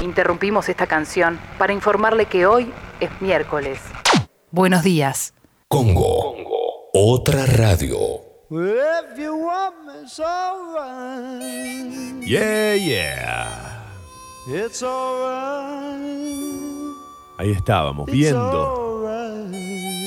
[0.00, 3.80] Interrumpimos esta canción para informarle que hoy es miércoles.
[4.50, 5.34] Buenos días.
[5.68, 6.34] Congo.
[6.94, 7.96] Otra radio.
[8.50, 12.26] If you want me, it's alright.
[12.26, 13.84] Yeah, yeah.
[14.48, 16.00] It's alright.
[17.38, 19.06] Ahí estábamos, It's viendo,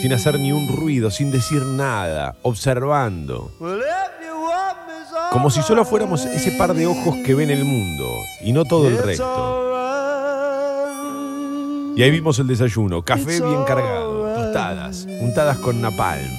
[0.02, 3.52] sin hacer ni un ruido, sin decir nada, observando.
[3.60, 3.82] Well,
[5.32, 8.08] Como si solo fuéramos ese par de ojos que ven el mundo
[8.42, 9.72] y no todo el resto.
[11.96, 16.32] Y ahí vimos el desayuno, café bien cargado, tostadas, untadas con napalm.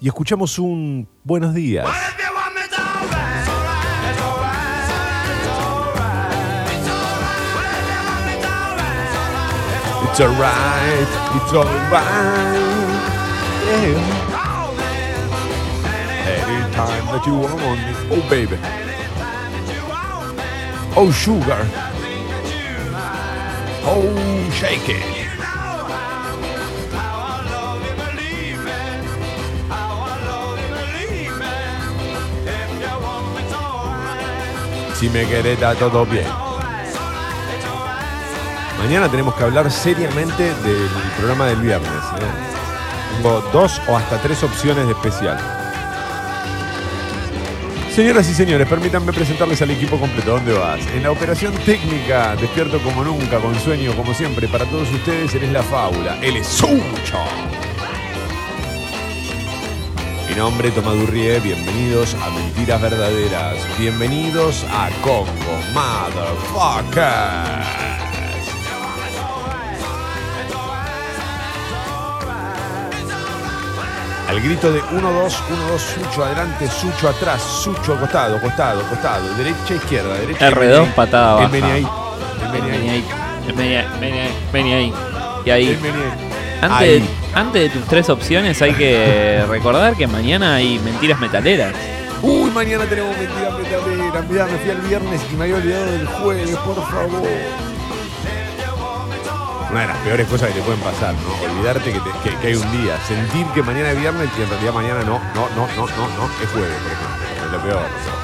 [0.00, 1.86] Y escuchamos un buenos días.
[10.12, 12.52] It's alright, it's alright.
[13.64, 14.31] Yeah.
[16.52, 17.94] Anytime that you want me.
[18.12, 18.58] Oh, baby.
[20.94, 21.66] Oh, sugar.
[23.84, 25.22] Oh, shake it.
[34.98, 36.26] Si me querés, está todo bien.
[38.78, 41.90] Mañana tenemos que hablar seriamente del programa del viernes.
[41.90, 43.16] ¿eh?
[43.16, 45.61] Tengo dos o hasta tres opciones de especial.
[47.94, 50.30] Señoras y señores, permítanme presentarles al equipo completo.
[50.30, 50.80] ¿Dónde vas?
[50.94, 54.48] En la operación técnica, despierto como nunca, con sueño como siempre.
[54.48, 56.18] Para todos ustedes, él es la fábula.
[56.22, 57.18] Él es Sucho.
[60.26, 63.58] Mi nombre es Tomadurrie, bienvenidos a Mentiras Verdaderas.
[63.78, 65.26] Bienvenidos a Congo
[65.74, 68.11] Motherfuckers.
[74.32, 75.30] Al grito de 1-2, 1-2,
[75.78, 80.50] Sucho adelante, Sucho atrás, Sucho costado, costado, costado, derecha, izquierda, derecha.
[80.50, 80.92] R2, vení ahí.
[80.96, 81.48] patada El baja.
[81.48, 81.86] vení ahí.
[82.42, 82.96] El Vení vení ahí.
[82.96, 83.04] ahí.
[83.54, 83.86] Vení ahí.
[84.00, 84.32] Vení ahí.
[84.52, 84.92] Vení ahí.
[85.44, 85.68] Y ahí.
[85.68, 86.62] El.
[86.62, 87.00] Antes, Ahí.
[87.00, 91.74] de, antes de tus tres opciones hay que recordar que mañana hay mentiras metaleras.
[92.22, 94.24] Uy, mañana tenemos mentiras metaleras.
[94.30, 97.28] Mirá, me fui el viernes y me había olvidado del jueves, por favor.
[99.72, 101.50] Una de las peores cosas que te pueden pasar, ¿no?
[101.50, 102.98] Olvidarte que, te- que- que hay un día.
[103.08, 106.30] Sentir que mañana es viernes y en realidad mañana no, no, no, no, no, no.
[106.42, 107.46] Es jueves, por ejemplo.
[107.46, 107.80] Es lo peor.
[107.80, 108.22] ¿no?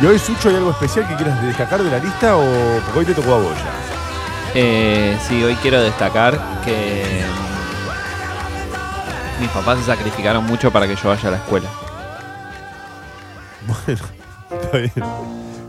[0.00, 2.42] ¿Y hoy, Sucho, hay algo especial que quieras destacar de la lista o
[2.86, 3.70] porque hoy te tocó a vos ya?
[4.54, 7.22] Eh, sí, hoy quiero destacar que
[9.40, 11.68] mis papás se sacrificaron mucho para que yo vaya a la escuela.
[13.66, 14.00] Bueno,
[14.62, 14.92] está bien.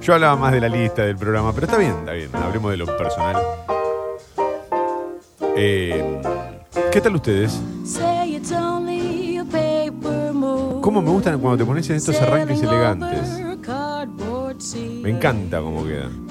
[0.02, 2.30] Yo hablaba más de la lista del programa, pero está bien, está bien.
[2.36, 3.36] Hablemos de lo personal.
[5.62, 6.22] Eh,
[6.90, 7.60] ¿Qué tal ustedes?
[10.82, 13.44] ¿Cómo me gustan cuando te pones en estos arranques elegantes?
[15.04, 16.28] Me encanta cómo quedan.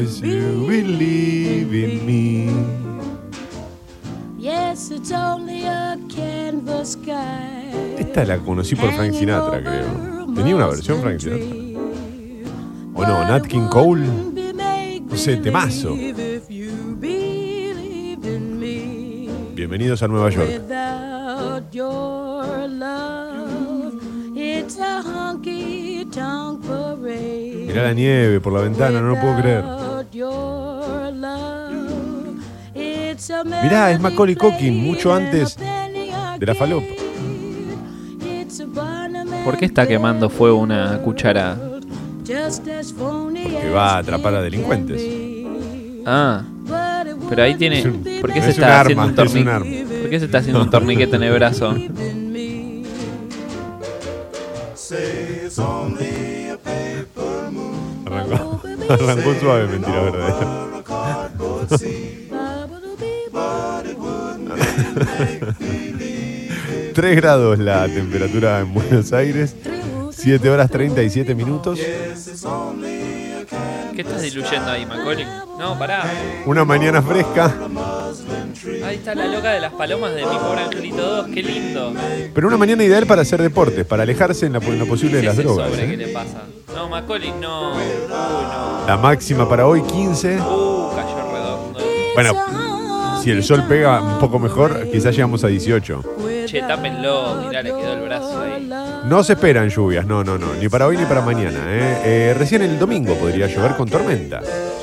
[0.00, 2.48] As you believe in me.
[7.98, 10.32] Esta la conocí por Frank Sinatra, creo.
[10.32, 11.44] ¿Tenía una versión Frank Sinatra?
[12.94, 13.24] ¿O no?
[13.24, 14.29] ¿Nat King Cole?
[15.20, 15.94] No sé, temazo.
[19.54, 20.48] Bienvenidos a Nueva York.
[27.66, 29.62] Mirá la nieve por la ventana, no lo puedo creer.
[33.62, 36.94] Mirá, es Macaulay Culkin, mucho antes de la falopa.
[39.44, 41.69] ¿Por qué está quemando fuego una cuchara?
[43.52, 45.02] Porque va a atrapar a delincuentes.
[46.06, 46.42] Ah,
[47.28, 47.82] pero ahí tiene.
[47.84, 50.00] Un- ¿Por qué se está haciendo arma, un torniquete?
[50.00, 51.74] ¿Por qué se está haciendo un torniquete en el brazo?
[58.06, 60.66] Arrancó, arrancó suave, mentira verdadera.
[66.94, 69.54] Tres grados la temperatura en Buenos Aires.
[70.22, 71.78] 7 horas 37 minutos.
[71.78, 72.12] ¿Qué
[74.02, 75.26] estás diluyendo ahí, Macaulay?
[75.58, 76.04] No, pará.
[76.46, 77.54] Una mañana fresca.
[78.84, 81.26] Ahí está la loca de las palomas de mi pobre angelito 2.
[81.34, 81.92] Qué lindo.
[82.34, 85.20] Pero una mañana ideal para hacer deportes, para alejarse en, la- en lo posible de
[85.22, 85.68] ¿Qué las drogas.
[85.70, 85.84] sobre?
[85.84, 85.90] ¿eh?
[85.90, 86.42] ¿Qué le pasa?
[86.74, 87.76] No, Macaulay no.
[87.76, 88.86] Uy, no.
[88.86, 90.40] La máxima para hoy 15.
[90.40, 91.80] Uh, cayó redondo.
[92.14, 96.02] Bueno, si el sol pega un poco mejor, quizás llegamos a 18.
[96.50, 97.44] Che, tápenlo.
[97.46, 98.68] Mirá, le quedó el brazo ahí.
[99.04, 101.60] No se esperan lluvias, no, no, no, ni para hoy ni para mañana.
[101.68, 102.02] ¿eh?
[102.04, 104.40] Eh, recién el domingo podría llover con tormenta.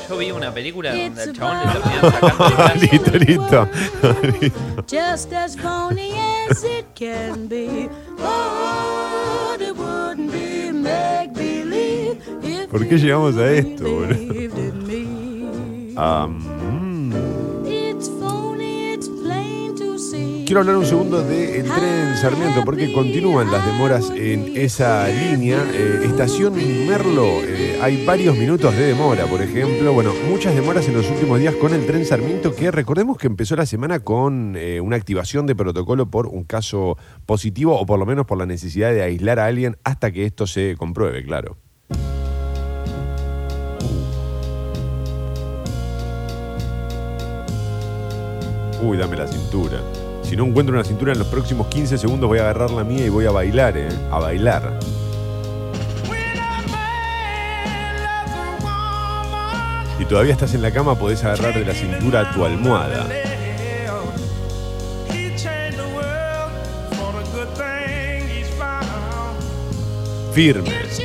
[0.08, 2.74] Yo vi una película donde al chabón le terminan sacando el brazo.
[2.80, 3.68] listo, listo.
[4.40, 4.84] Listo.
[4.86, 6.12] just as phony
[6.48, 7.90] as it can be.
[8.16, 10.48] But it wouldn't be
[12.70, 14.08] ¿Por qué llegamos a esto, boludo?
[14.08, 14.98] believed
[20.48, 25.62] Quiero hablar un segundo del tren Sarmiento porque continúan las demoras en esa línea.
[25.74, 26.54] Eh, estación
[26.86, 29.92] Merlo, eh, hay varios minutos de demora, por ejemplo.
[29.92, 33.56] Bueno, muchas demoras en los últimos días con el tren Sarmiento que recordemos que empezó
[33.56, 36.96] la semana con eh, una activación de protocolo por un caso
[37.26, 40.46] positivo o por lo menos por la necesidad de aislar a alguien hasta que esto
[40.46, 41.58] se compruebe, claro.
[48.82, 49.82] Uy, dame la cintura.
[50.28, 53.06] Si no encuentro una cintura en los próximos 15 segundos voy a agarrar la mía
[53.06, 53.88] y voy a bailar, ¿eh?
[54.10, 54.78] A bailar.
[59.96, 63.06] Si todavía estás en la cama podés agarrar de la cintura a tu almohada.
[70.34, 71.02] Firmes.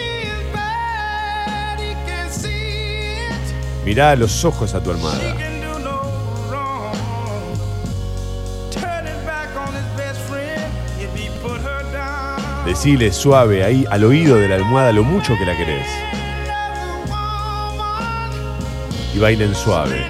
[3.86, 5.53] Mirá a los ojos a tu almohada.
[12.66, 15.88] Decile suave ahí al oído de la almohada lo mucho que la querés.
[19.14, 20.06] Y bailen suave.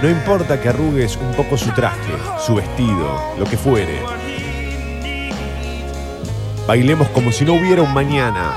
[0.00, 2.12] No importa que arrugues un poco su traje,
[2.46, 4.00] su vestido, lo que fuere.
[6.68, 8.52] Bailemos como si no hubiera un mañana.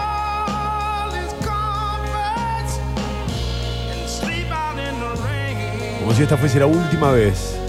[6.00, 7.63] Como si esta fuese la última vez.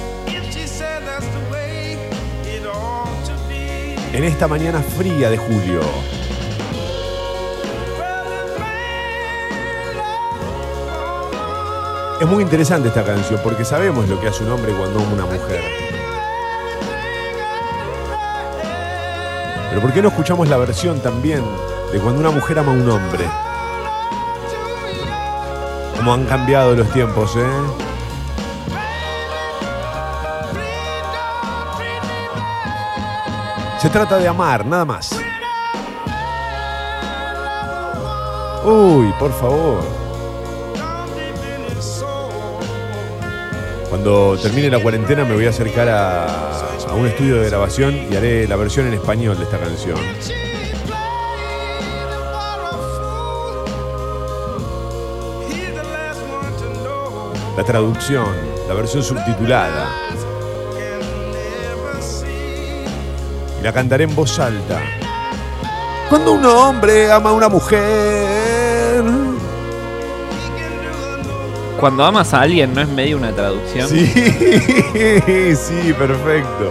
[4.15, 5.81] En esta mañana fría de julio.
[12.21, 15.25] Es muy interesante esta canción porque sabemos lo que hace un hombre cuando ama una
[15.25, 15.65] mujer.
[19.71, 21.43] Pero ¿por qué no escuchamos la versión también
[21.93, 23.25] de cuando una mujer ama a un hombre?
[25.97, 27.94] Cómo han cambiado los tiempos, ¿eh?
[33.85, 35.11] Se trata de amar, nada más.
[38.65, 39.85] Uy, por favor.
[43.91, 48.49] Cuando termine la cuarentena me voy a acercar a, un estudio de grabación y haré
[48.49, 49.99] la versión en español de esta canción.
[57.55, 58.35] La traducción,
[58.67, 59.91] la versión subtitulada.
[63.65, 64.79] La cantaré en voz alta.
[66.11, 69.03] Cuando un hombre ama a una mujer.
[71.81, 73.89] Cuando amas a alguien, ¿no es medio una traducción?
[73.89, 74.07] Sí,
[75.57, 76.71] sí, perfecto.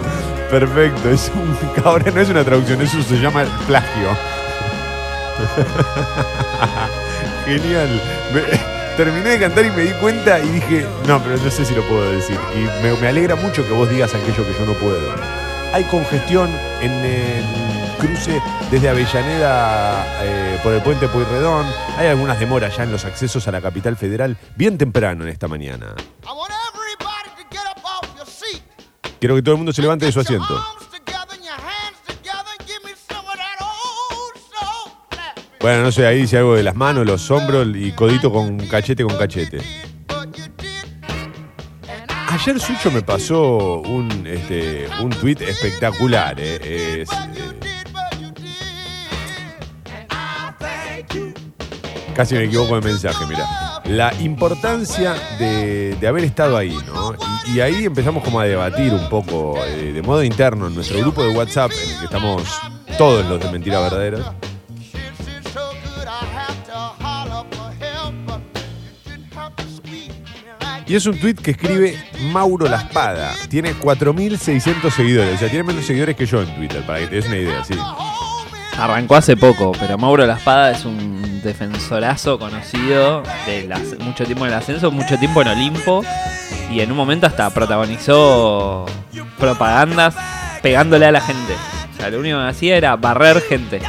[0.49, 1.09] Perfecto.
[1.09, 4.09] Es un, ahora no es una traducción, eso se llama plagio.
[7.45, 7.89] Genial.
[8.33, 11.73] Me- terminé de cantar y me di cuenta y dije, no, pero no sé si
[11.73, 12.37] lo puedo decir.
[12.55, 15.42] Y me, me alegra mucho que vos digas aquello que yo no puedo.
[15.73, 17.43] Hay congestión en el
[17.97, 18.39] cruce
[18.69, 21.65] desde Avellaneda eh, por el puente Pueyrredón.
[21.97, 25.47] Hay algunas demoras ya en los accesos a la capital federal bien temprano en esta
[25.47, 25.95] mañana.
[29.19, 30.63] Quiero que todo el mundo se levante de su asiento.
[35.59, 39.03] Bueno, no sé, ahí dice algo de las manos, los hombros y codito con cachete
[39.03, 39.92] con cachete.
[42.33, 46.35] Ayer Sucho me pasó un, este, un tuit espectacular.
[46.39, 47.59] eh, es, eh,
[52.15, 53.47] casi me equivoco de mensaje, mira.
[53.85, 57.13] La importancia de, de haber estado ahí, ¿no?
[57.53, 61.21] Y, ahí empezamos como a debatir un poco eh, de modo interno en nuestro grupo
[61.21, 62.41] de WhatsApp, en el que estamos
[62.97, 64.52] todos los de Mentiras Verdaderas.
[70.85, 71.97] Y es un tuit que escribe
[72.31, 73.33] Mauro La Espada.
[73.49, 75.35] Tiene 4.600 seguidores.
[75.35, 77.63] O sea, tiene menos seguidores que yo en Twitter, para que te des una idea,
[77.63, 77.75] sí.
[78.77, 84.51] Arrancó hace poco, pero Mauro La Espada es un defensorazo conocido de mucho tiempo en
[84.51, 86.03] el ascenso, mucho tiempo en Olimpo
[86.71, 88.85] y en un momento hasta protagonizó
[89.37, 90.15] propagandas
[90.61, 91.53] pegándole a la gente.
[91.93, 93.81] O sea, lo único que hacía era barrer gente.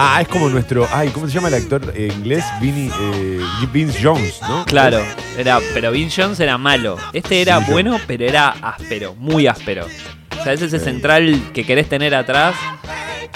[0.00, 0.86] Ah, es como nuestro.
[0.92, 2.44] Ay, ¿cómo se llama el actor eh, inglés?
[2.60, 3.40] Vinny, eh,
[3.72, 4.64] Vince Jones, ¿no?
[4.64, 5.00] Claro,
[5.36, 6.96] era, pero Vince Jones era malo.
[7.12, 9.86] Este era Sí, bueno, pero era áspero, muy áspero.
[10.38, 12.54] O sea, es ese central que querés tener atrás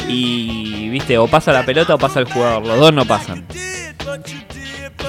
[0.06, 2.64] y, viste, o pasa la pelota o pasa el jugador.
[2.64, 3.44] Los dos no pasan.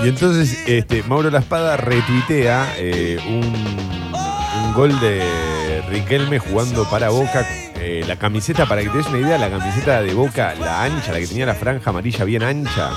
[0.04, 7.10] Y entonces, este, Mauro La Espada retuitea eh, un, un gol de Riquelme jugando para
[7.10, 7.46] Boca
[7.86, 11.12] eh, la camiseta, para que te des una idea, la camiseta de boca, la ancha,
[11.12, 12.92] la que tenía la franja amarilla bien ancha,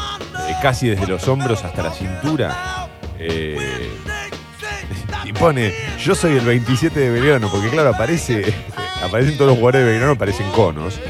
[0.48, 2.88] eh, casi desde los hombros hasta la cintura.
[3.18, 3.90] eh,
[5.24, 8.54] y pone, yo soy el 27 de Belgrano, porque claro, aparece,
[9.04, 11.00] aparecen todos los jugadores de Belgrano, aparecen conos.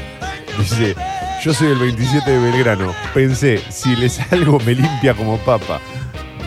[0.57, 0.95] Dice,
[1.43, 2.95] yo soy el 27 de Belgrano.
[3.13, 5.79] Pensé, si le salgo me limpia como papa.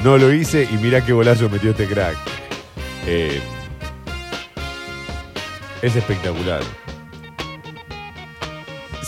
[0.03, 2.17] No lo hice y mirá qué golazo metió este crack.
[5.81, 6.63] Es espectacular.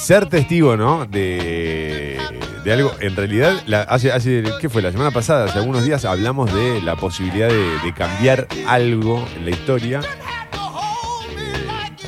[0.02, 1.06] Ser testigo, ¿no?
[1.06, 2.18] De,
[2.64, 2.90] de algo.
[2.99, 4.82] En realidad, hace, hace, ¿qué fue?
[4.82, 9.52] La semana pasada, hace algunos días, hablamos de la posibilidad de, cambiar algo en la
[9.52, 10.00] historia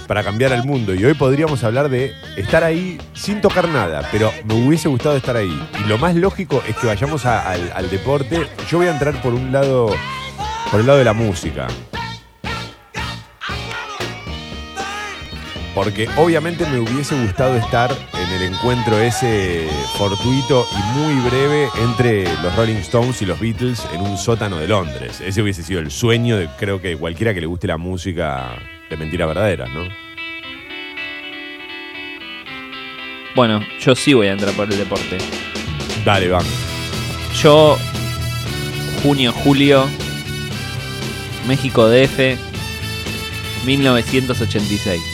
[0.08, 0.92] para cambiar al mundo.
[0.92, 5.36] Y hoy podríamos hablar de estar ahí sin tocar nada, pero me hubiese gustado estar
[5.36, 5.56] ahí.
[5.84, 8.48] Y lo más lógico es que vayamos al, al deporte.
[8.68, 9.94] Yo voy a entrar por un lado,
[10.72, 11.68] por el lado de la música.
[15.75, 22.25] Porque obviamente me hubiese gustado estar en el encuentro ese fortuito y muy breve entre
[22.43, 25.21] los Rolling Stones y los Beatles en un sótano de Londres.
[25.21, 28.57] Ese hubiese sido el sueño de creo que cualquiera que le guste la música
[28.88, 29.83] de mentiras verdaderas, ¿no?
[33.35, 35.19] Bueno, yo sí voy a entrar por el deporte.
[36.04, 36.47] Dale, van.
[37.43, 37.76] Yo,
[39.02, 39.88] junio, julio,
[41.49, 42.38] México DF,
[43.66, 45.13] 1986.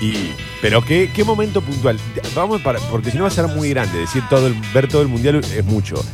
[0.00, 0.12] Y,
[0.60, 1.98] pero ¿qué, qué momento puntual.
[2.34, 3.98] Vamos para, porque si no va a ser muy grande.
[4.00, 6.04] Decir todo el, ver todo el mundial es mucho.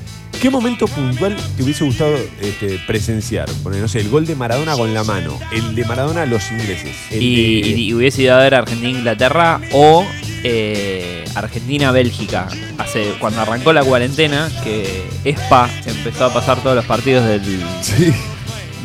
[0.40, 3.48] ¿Qué momento puntual te hubiese gustado este, presenciar?
[3.62, 6.50] Poner, no sé, el gol de Maradona con la mano, el de Maradona a los
[6.50, 6.96] ingleses.
[7.12, 10.04] el Y, de- y- y hubiese ido a ver Argentina-Inglaterra o
[10.42, 12.48] eh, Argentina-Bélgica.
[12.78, 17.42] Hace, cuando arrancó la cuarentena, que ESPA empezó a pasar todos los partidos del,
[17.82, 18.12] Sí.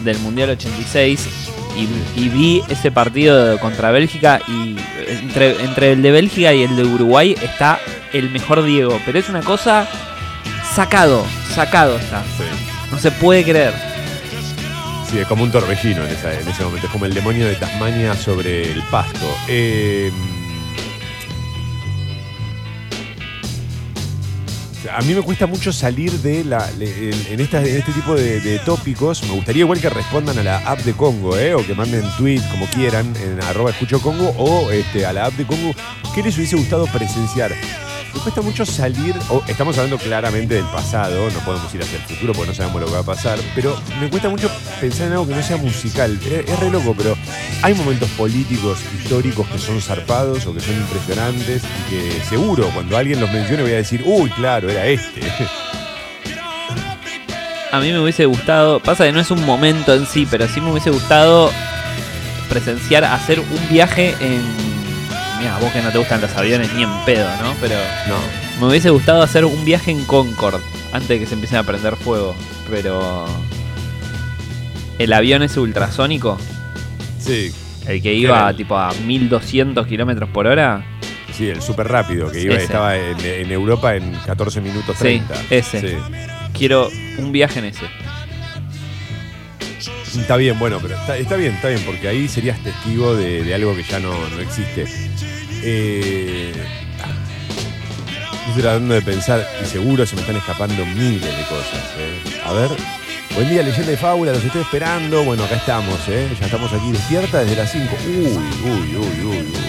[0.03, 1.19] del Mundial 86
[1.77, 1.87] y,
[2.19, 4.75] y vi ese partido contra Bélgica y
[5.21, 7.79] entre, entre el de Bélgica y el de Uruguay está
[8.13, 9.87] el mejor Diego, pero es una cosa
[10.73, 12.23] sacado, sacado está.
[12.37, 12.43] Sí.
[12.91, 13.73] No se puede creer.
[15.09, 16.87] Sí, es como un torbellino en, esa- en ese momento.
[16.87, 19.25] Es como el demonio de Tasmania sobre el pasto.
[19.47, 20.11] Eh,
[24.91, 26.69] a mí me cuesta mucho salir de la.
[26.79, 29.23] en, este tipo de, de tópicos.
[29.23, 31.55] Me gustaría igual que respondan a la app de Congo, ¿eh?
[31.55, 35.33] O que manden tweet como quieran en arroba escucho Congo o este, a la app
[35.33, 35.73] de Congo.
[36.13, 37.51] ¿Qué les hubiese gustado presenciar?
[38.17, 39.15] Me cuesta mucho salir,
[39.47, 42.87] estamos hablando claramente del pasado, no podemos ir hacia el futuro porque no sabemos lo
[42.87, 44.49] que va a pasar, pero me cuesta mucho
[44.81, 46.19] pensar en algo que no sea musical.
[46.25, 47.15] Es, es re loco, pero
[47.61, 52.97] hay momentos políticos, históricos que son zarpados o que son impresionantes y que seguro cuando
[52.97, 55.21] alguien los mencione voy a decir, uy, claro, era este.
[57.71, 60.59] A mí me hubiese gustado, pasa que no es un momento en sí, pero sí
[60.59, 61.51] me hubiese gustado
[62.49, 64.76] presenciar, hacer un viaje en...
[65.39, 67.53] Mira, vos que no te gustan los aviones ni en pedo, ¿no?
[67.61, 67.75] Pero
[68.07, 68.15] No.
[68.61, 71.95] me hubiese gustado hacer un viaje en Concorde antes de que se empiecen a prender
[71.95, 72.35] fuego,
[72.69, 73.25] pero...
[74.97, 76.39] El avión ese ultrasónico,
[77.19, 77.53] Sí.
[77.85, 80.83] el que iba el- tipo a 1200 kilómetros por hora,
[81.37, 82.63] Sí, el súper rápido que iba, Ese.
[82.63, 85.35] estaba en, en Europa en 14 minutos Sí, 30.
[85.51, 85.81] ese.
[85.81, 85.95] Sí.
[86.51, 86.89] quiero
[87.19, 87.85] un viaje en ese.
[90.19, 93.53] Está bien, bueno, pero está, está bien, está bien, porque ahí serías testigo de, de
[93.53, 94.85] algo que ya no, no existe.
[95.63, 96.53] Eh,
[98.47, 101.83] estoy tratando de pensar, y seguro se me están escapando miles de cosas.
[101.97, 102.41] ¿eh?
[102.45, 102.69] A ver,
[103.35, 105.23] buen día, leyenda de fábula, los estoy esperando.
[105.23, 106.29] Bueno, acá estamos, ¿eh?
[106.39, 107.95] ya estamos aquí despierta desde las 5.
[108.07, 109.66] Uy, uy, uy, uy, uy.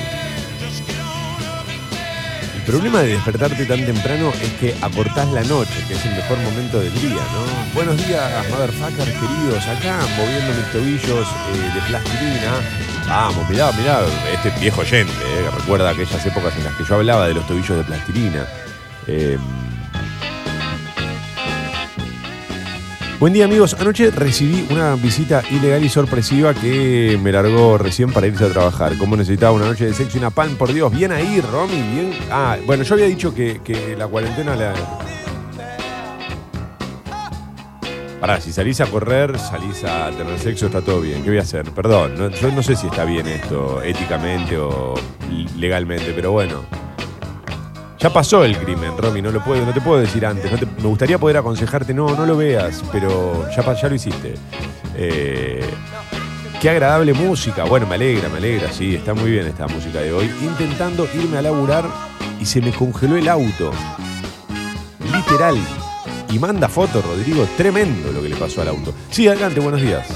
[2.68, 6.78] Problema de despertarte tan temprano es que acortás la noche, que es el mejor momento
[6.78, 7.72] del día, ¿no?
[7.72, 12.52] Buenos días, motherfuckers queridos, acá moviendo mis tobillos eh, de plastilina.
[13.06, 14.02] Vamos, mirá, mirá,
[14.34, 17.78] este viejo oyente, eh, recuerda aquellas épocas en las que yo hablaba de los tobillos
[17.78, 18.46] de plastilina.
[19.06, 19.38] Eh,
[23.20, 28.28] Buen día amigos, anoche recibí una visita ilegal y sorpresiva que me largó recién para
[28.28, 28.96] irse a trabajar.
[28.96, 32.12] Como necesitaba una noche de sexo y una pan, por Dios, bien ahí, Romy, bien.
[32.30, 34.72] Ah, bueno, yo había dicho que, que la cuarentena la.
[38.20, 41.24] Pará, si salís a correr, salís a tener sexo, está todo bien.
[41.24, 41.72] ¿Qué voy a hacer?
[41.72, 44.94] Perdón, yo no sé si está bien esto éticamente o
[45.56, 46.87] legalmente, pero bueno.
[47.98, 50.50] Ya pasó el crimen, Romy, no, lo puedo, no te puedo decir antes.
[50.52, 54.34] me gustaría poder aconsejarte, no, no lo veas, pero ya, ya lo hiciste.
[54.94, 55.68] Eh,
[56.60, 57.64] qué agradable música.
[57.64, 60.30] Bueno, me alegra, me alegra, sí, está muy bien esta música de hoy.
[60.42, 61.84] Intentando irme a laburar
[62.40, 63.72] y se me congeló el auto.
[65.12, 65.56] Literal.
[66.30, 67.48] Y manda fotos, Rodrigo.
[67.56, 68.94] Tremendo lo que le pasó al auto.
[69.10, 70.06] Sí, adelante, buenos días.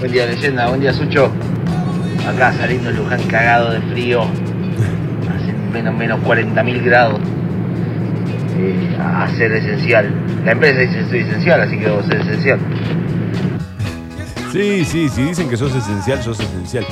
[0.00, 0.68] Buen día, leyenda.
[0.68, 1.30] Buen día, Sucho.
[2.26, 4.26] acá saliendo en Luján cagado de frío,
[5.74, 7.20] menos menos 40.000 grados,
[8.56, 10.10] eh, a ser esencial.
[10.44, 12.58] La empresa dice soy esencial, así que debo ser esencial.
[14.52, 16.84] Sí, sí, si dicen que sos esencial, sos esencial.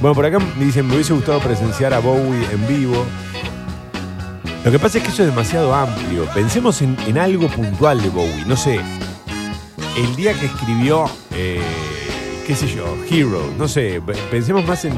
[0.00, 3.04] Bueno, por acá me dicen, me hubiese gustado presenciar a Bowie en vivo.
[4.64, 6.24] Lo que pasa es que eso es demasiado amplio.
[6.32, 8.44] Pensemos en, algo puntual de Bowie.
[8.46, 8.80] No sé,
[9.98, 11.60] el día que escribió, eh,
[12.46, 13.52] qué sé yo, Hero.
[13.58, 14.94] No sé, pe- pensemos más en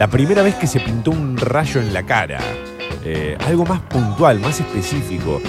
[0.00, 2.40] la primera vez que se pintó un rayo en la cara.
[3.04, 5.42] Eh, algo más puntual, más específico.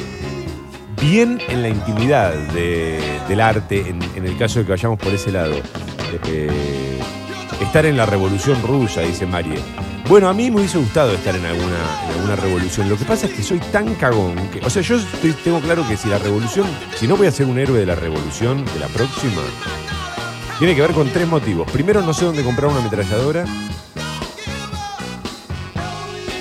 [1.02, 5.32] Bien en la intimidad de- del arte, en, el caso de que vayamos por ese
[5.32, 5.56] lado.
[6.28, 7.00] Eh,
[7.62, 9.58] estar en la revolución rusa, dice Marie.
[10.10, 12.90] Bueno, a mí me hubiese gustado estar en alguna, revolución.
[12.90, 14.60] Lo que pasa es que soy tan cagón que.
[14.66, 14.98] O sea, yo
[15.46, 16.68] tengo claro que si la revolución.
[16.98, 19.44] Si no voy a ser un héroe de la revolución, de la próxima.
[20.60, 21.72] Tiene que ver con tres motivos.
[21.72, 23.46] Primero, no sé dónde comprar una ametralladora.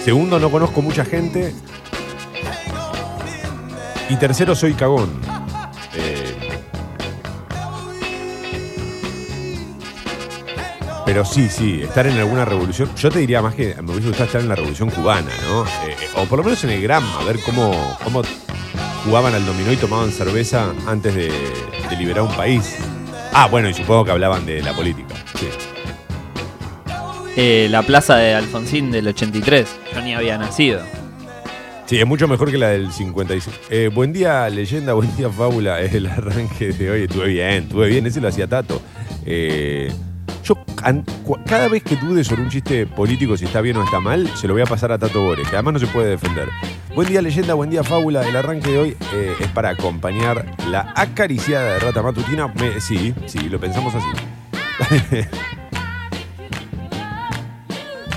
[0.04, 1.54] Segundo, no conozco mucha gente.
[4.08, 5.10] Y tercero, soy cagón.
[5.94, 6.36] Eh,
[11.04, 12.90] pero sí, sí, estar en alguna revolución.
[12.96, 15.64] Yo te diría más que me hubiese gustado estar en la revolución cubana, ¿no?
[15.64, 18.22] Eh, o por lo menos en el Granma, a ver cómo, cómo
[19.04, 21.30] jugaban al dominó y tomaban cerveza antes de,
[21.88, 22.76] de liberar un país.
[23.32, 25.14] Ah, bueno, y supongo que hablaban de la política.
[25.38, 25.48] Sí.
[27.36, 29.68] Eh, la plaza de Alfonsín del 83.
[29.94, 30.80] Yo ni había nacido.
[31.86, 33.56] Sí, es mucho mejor que la del 56.
[33.68, 35.80] Eh, buen día, leyenda, buen día, fábula.
[35.80, 38.06] El arranque de hoy estuve bien, estuve bien.
[38.06, 38.80] Ese lo hacía Tato.
[39.26, 39.92] Eh,
[40.44, 40.56] yo,
[41.46, 44.46] cada vez que dude sobre un chiste político, si está bien o está mal, se
[44.48, 46.48] lo voy a pasar a Tato Bores, que además no se puede defender.
[46.94, 48.26] Buen día, leyenda, buen día, fábula.
[48.28, 52.52] El arranque de hoy eh, es para acompañar la acariciada de rata matutina.
[52.80, 55.26] Sí, sí, lo pensamos así.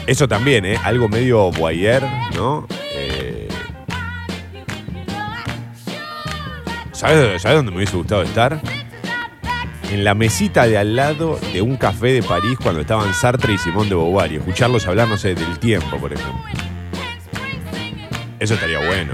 [0.05, 0.77] Eso también, ¿eh?
[0.83, 2.03] Algo medio boyer,
[2.36, 2.67] ¿no?
[2.91, 3.48] Eh,
[6.91, 8.62] ¿Sabes, ¿Sabes dónde me hubiese gustado estar?
[9.91, 13.58] En la mesita de al lado de un café de París cuando estaban Sartre y
[13.58, 16.43] Simón de Beauvoir y escucharlos hablar, no sé, del tiempo, por ejemplo.
[18.39, 19.13] Eso estaría bueno.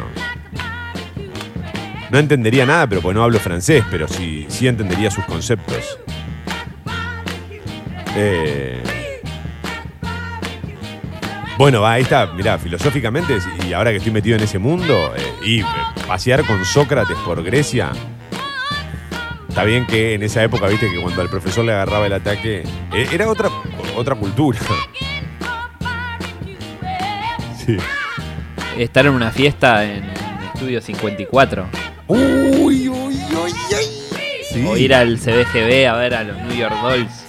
[2.09, 5.99] No entendería nada, pero pues no hablo francés, pero sí, sí entendería sus conceptos.
[8.15, 8.78] Eh,
[11.59, 15.33] bueno, va, ahí está, mirá, filosóficamente, y ahora que estoy metido en ese mundo, eh,
[15.43, 15.65] y eh,
[16.07, 17.91] pasear con Sócrates por Grecia.
[19.49, 22.63] Está bien que en esa época, viste, que cuando al profesor le agarraba el ataque,
[22.93, 23.49] eh, era otra,
[23.97, 24.57] otra cultura.
[27.57, 27.75] Sí.
[28.77, 30.05] Estar en una fiesta en
[30.53, 31.65] Estudio 54.
[32.07, 33.51] Uy, uy, uy, uy.
[34.49, 34.65] Sí.
[34.65, 37.28] O ir al CBGB a ver a los New York Dolls.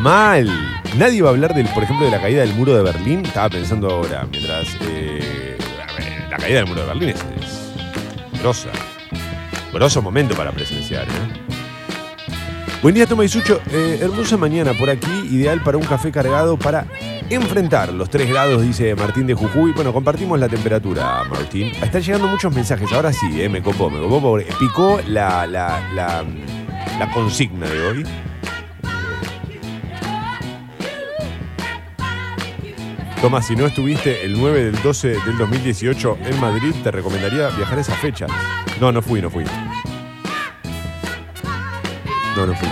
[0.00, 0.48] Mal.
[0.96, 3.22] Nadie va a hablar, del, por ejemplo, de la caída del muro de Berlín.
[3.24, 4.68] Estaba pensando ahora, mientras.
[4.82, 5.56] eh,
[6.30, 8.68] la caída del muro de Berlín es, es grosa.
[9.72, 11.54] Grosso momento para presenciar, ¿eh?
[12.82, 13.60] Buen día, Toma y Sucho.
[13.72, 16.86] Eh, hermosa mañana por aquí, ideal para un café cargado para
[17.28, 19.72] enfrentar los 3 grados, dice Martín de Jujuy.
[19.72, 21.72] Bueno, compartimos la temperatura, Martín.
[21.82, 22.90] Están llegando muchos mensajes.
[22.92, 24.20] Ahora sí, eh, me copó, me copó.
[24.20, 28.04] porque Picó la, la consigna de hoy.
[33.20, 37.80] Tomás, si no estuviste el 9 del 12 del 2018 en Madrid, te recomendaría viajar
[37.80, 38.26] esa fecha.
[38.80, 39.44] No, no fui, no fui.
[42.36, 42.68] No, no fui.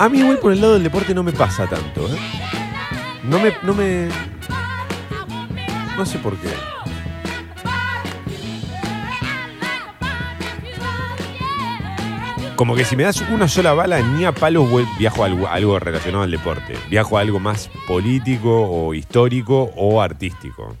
[0.00, 2.18] A mí igual por el lado del deporte no me pasa tanto, ¿eh?
[3.22, 4.08] No me, no me...
[5.96, 6.48] No sé por qué.
[12.56, 15.78] Como que si me das una sola bala, ni a palos viajo a algo, algo
[15.80, 16.76] relacionado al deporte.
[16.88, 20.76] Viajo a algo más político o histórico o artístico.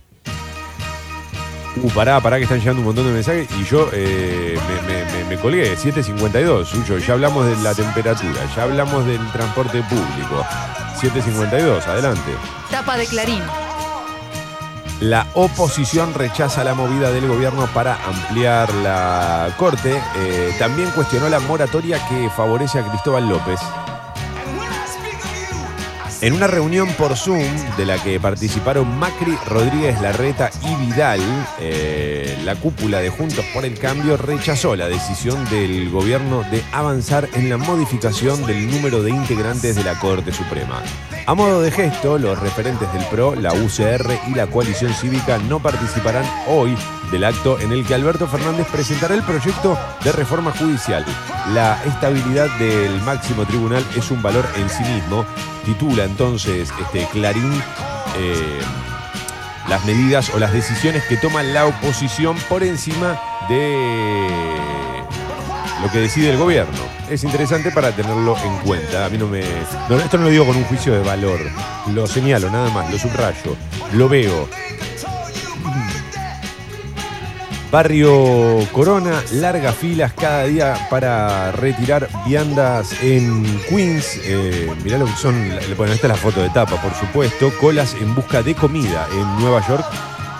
[1.76, 4.56] Uh, pará, pará, que están llegando un montón de mensajes y yo eh,
[4.86, 5.74] me, me- me- me colgué.
[5.76, 6.98] 7.52, suyo.
[6.98, 10.46] Ya hablamos de la temperatura, ya hablamos del transporte público.
[11.00, 12.30] 7.52, adelante.
[12.70, 13.42] Tapa de Clarín.
[15.04, 20.00] La oposición rechaza la movida del gobierno para ampliar la corte.
[20.16, 23.60] Eh, también cuestionó la moratoria que favorece a Cristóbal López.
[26.24, 27.44] En una reunión por Zoom
[27.76, 31.20] de la que participaron Macri, Rodríguez Larreta y Vidal,
[31.60, 37.28] eh, la cúpula de Juntos por el Cambio rechazó la decisión del gobierno de avanzar
[37.34, 40.82] en la modificación del número de integrantes de la Corte Suprema.
[41.26, 45.60] A modo de gesto, los referentes del PRO, la UCR y la coalición cívica no
[45.60, 46.74] participarán hoy
[47.10, 51.04] del acto en el que Alberto Fernández presentará el proyecto de reforma judicial.
[51.52, 55.24] La estabilidad del máximo tribunal es un valor en sí mismo,
[55.64, 57.52] titulan entonces este, Clarín
[58.16, 58.60] eh,
[59.68, 64.28] las medidas o las decisiones que toma la oposición por encima de
[65.82, 66.78] lo que decide el gobierno.
[67.10, 69.06] Es interesante para tenerlo en cuenta.
[69.06, 69.40] A mí no me.
[69.40, 71.40] esto no lo digo con un juicio de valor.
[71.92, 73.56] Lo señalo, nada más, lo subrayo.
[73.94, 74.48] Lo veo.
[77.74, 84.20] Barrio Corona, largas filas cada día para retirar viandas en Queens.
[84.22, 85.34] Eh, mirá lo que son,
[85.76, 87.52] bueno, esta es la foto de tapa, por supuesto.
[87.60, 89.84] Colas en busca de comida en Nueva York.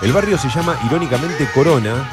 [0.02, 2.08] El barrio se llama irónicamente Corona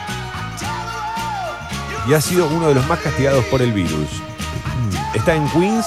[2.10, 4.10] y ha sido uno de los más castigados por el virus.
[5.14, 5.86] Está en Queens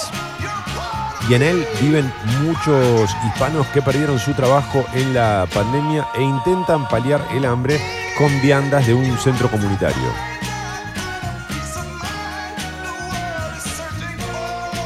[1.28, 2.12] y en él viven
[2.44, 8.40] muchos hispanos que perdieron su trabajo en la pandemia e intentan paliar el hambre con
[8.40, 10.12] viandas de un centro comunitario.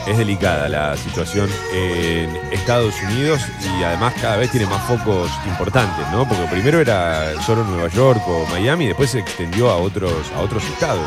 [0.07, 3.43] Es delicada la situación en Estados Unidos
[3.79, 6.27] y además cada vez tiene más focos importantes, ¿no?
[6.27, 10.41] Porque primero era solo Nueva York o Miami y después se extendió a otros, a
[10.41, 11.05] otros estados.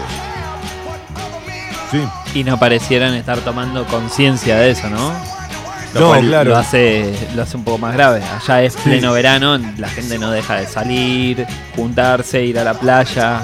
[1.90, 2.08] Sí.
[2.36, 5.41] Y no parecieran estar tomando conciencia de eso, ¿no?
[5.94, 6.50] Lo No, cual claro.
[6.52, 8.22] Lo hace, lo hace un poco más grave.
[8.24, 13.42] Allá es pleno verano, la gente no deja de salir, juntarse, ir a la playa.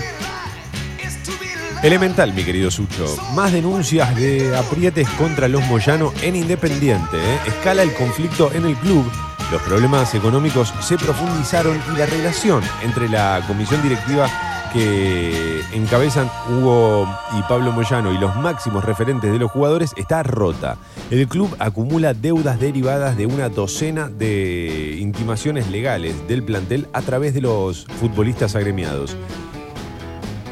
[1.84, 3.16] Elemental, mi querido Sucho.
[3.36, 7.18] Más denuncias de aprietes contra los Moyano en Independiente.
[7.18, 7.40] ¿eh?
[7.48, 9.10] Escala el conflicto en el club.
[9.52, 14.28] Los problemas económicos se profundizaron y la relación entre la comisión directiva
[14.74, 20.78] que encabezan Hugo y Pablo Moyano y los máximos referentes de los jugadores está rota.
[21.12, 27.34] El club acumula deudas derivadas de una docena de intimaciones legales del plantel a través
[27.34, 29.16] de los futbolistas agremiados.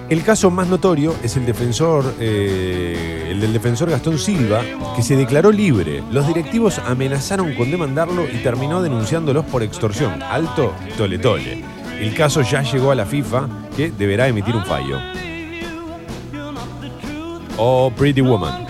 [0.07, 4.61] El caso más notorio es el defensor, eh, el del defensor Gastón Silva,
[4.95, 6.03] que se declaró libre.
[6.11, 10.21] Los directivos amenazaron con demandarlo y terminó denunciándolos por extorsión.
[10.21, 11.74] Alto tole tole.
[11.99, 14.99] El caso ya llegó a la FIFA, que deberá emitir un fallo.
[17.57, 18.65] Oh, Pretty Woman.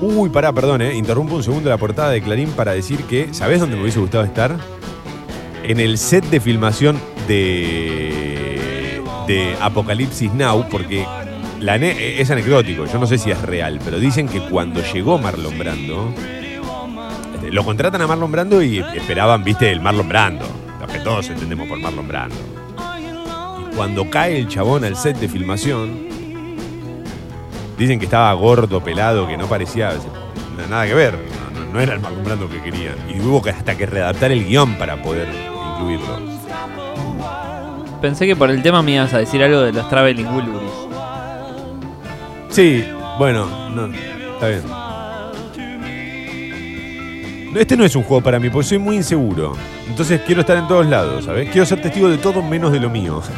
[0.00, 0.94] Uy, pará, perdón, eh.
[0.94, 4.24] Interrumpo un segundo la portada de Clarín para decir que, ¿sabés dónde me hubiese gustado
[4.24, 4.56] estar?
[5.62, 11.06] En el set de filmación de, de Apocalipsis Now, porque
[11.60, 16.12] es anecdótico, yo no sé si es real, pero dicen que cuando llegó Marlon Brando,
[17.34, 20.46] este, lo contratan a Marlon Brando y esperaban, viste, el Marlon Brando,
[20.92, 22.36] que todos entendemos por Marlon Brando.
[23.70, 26.06] Y cuando cae el chabón al set de filmación,
[27.78, 29.92] dicen que estaba gordo, pelado, que no parecía
[30.70, 31.14] nada que ver,
[31.54, 32.94] no, no- no era el Marlon Brando que querían.
[33.14, 35.28] Y hubo que hasta que redactar el guion para poder
[35.74, 36.36] incluirlo.
[38.00, 40.70] Pensé que por el tema me ibas a decir algo de los Traveling Wilburys.
[42.50, 42.84] Sí,
[43.18, 43.86] bueno, no,
[44.34, 44.62] está bien.
[47.58, 49.54] Este no es un juego para mí, porque soy muy inseguro.
[49.88, 51.48] Entonces quiero estar en todos lados, ¿sabes?
[51.50, 53.22] Quiero ser testigo de todo menos de lo mío.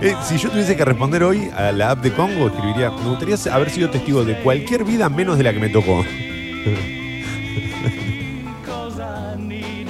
[0.00, 3.36] Eh, si yo tuviese que responder hoy a la app de Congo, escribiría, me gustaría
[3.52, 6.02] haber sido testigo de cualquier vida menos de la que me tocó.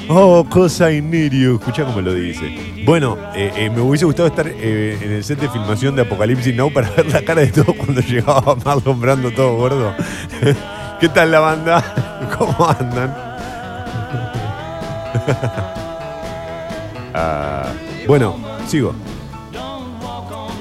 [0.07, 1.55] Oh, cosa inerio.
[1.55, 2.55] Escucha cómo lo dice.
[2.85, 6.71] Bueno, eh, eh, me hubiese gustado estar en el set de filmación de Apocalipsis Now
[6.71, 9.95] para ver la cara de todos cuando llegaba Marlon todo gordo.
[11.01, 11.83] ¿Qué tal la banda?
[12.39, 13.15] ¿Cómo andan?
[17.17, 17.69] Ah,
[18.09, 18.35] bueno,
[18.67, 18.93] sigo.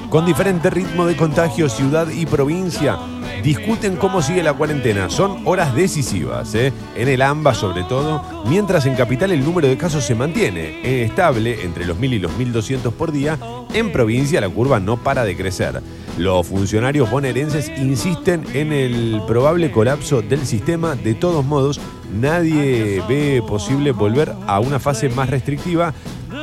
[0.08, 2.96] Con diferente ritmo de contagio, ciudad y provincia
[3.42, 5.10] discuten cómo sigue la cuarentena.
[5.10, 6.72] Son horas decisivas, ¿eh?
[6.96, 11.64] en el AMBA sobre todo, mientras en Capital el número de casos se mantiene estable
[11.64, 13.38] entre los 1.000 y los 1.200 por día.
[13.72, 15.82] En provincia la curva no para de crecer.
[16.16, 20.94] Los funcionarios bonaerenses insisten en el probable colapso del sistema.
[20.94, 21.80] De todos modos,
[22.12, 25.92] nadie ve posible volver a una fase más restrictiva.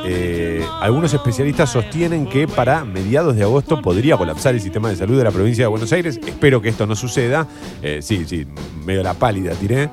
[0.04, 5.16] Eh, algunos especialistas sostienen que para mediados de agosto podría colapsar el sistema de salud
[5.16, 6.18] de la provincia de Buenos Aires.
[6.26, 7.46] Espero que esto no suceda.
[7.82, 8.46] Eh, sí, sí,
[8.84, 9.90] medio la pálida tiré.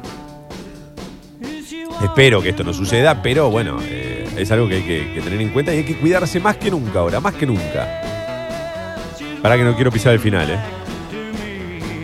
[2.01, 5.41] Espero que esto no suceda, pero bueno, eh, es algo que hay que, que tener
[5.41, 8.01] en cuenta y hay que cuidarse más que nunca ahora, más que nunca.
[9.41, 10.59] Para que no quiero pisar el final, ¿eh?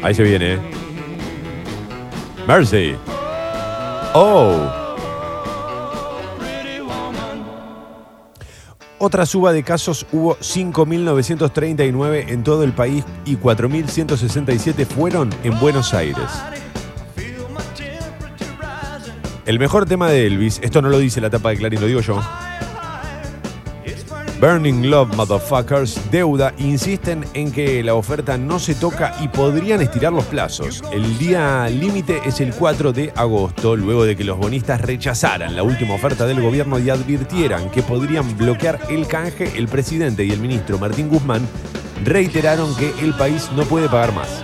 [0.04, 0.60] Ahí se viene, ¿eh?
[2.48, 2.96] Mercy.
[4.13, 4.85] Oh.
[8.97, 15.93] Otra suba de casos hubo 5.939 en todo el país y 4.167 fueron en Buenos
[15.93, 16.29] Aires.
[19.45, 21.99] El mejor tema de Elvis, esto no lo dice la tapa de Clarín, lo digo
[21.99, 22.19] yo.
[24.39, 30.12] Burning Love Motherfuckers, Deuda, insisten en que la oferta no se toca y podrían estirar
[30.12, 30.84] los plazos.
[30.91, 35.63] El día límite es el 4 de agosto, luego de que los bonistas rechazaran la
[35.63, 40.39] última oferta del gobierno y advirtieran que podrían bloquear el canje, el presidente y el
[40.41, 41.48] ministro Martín Guzmán
[42.04, 44.41] reiteraron que el país no puede pagar más.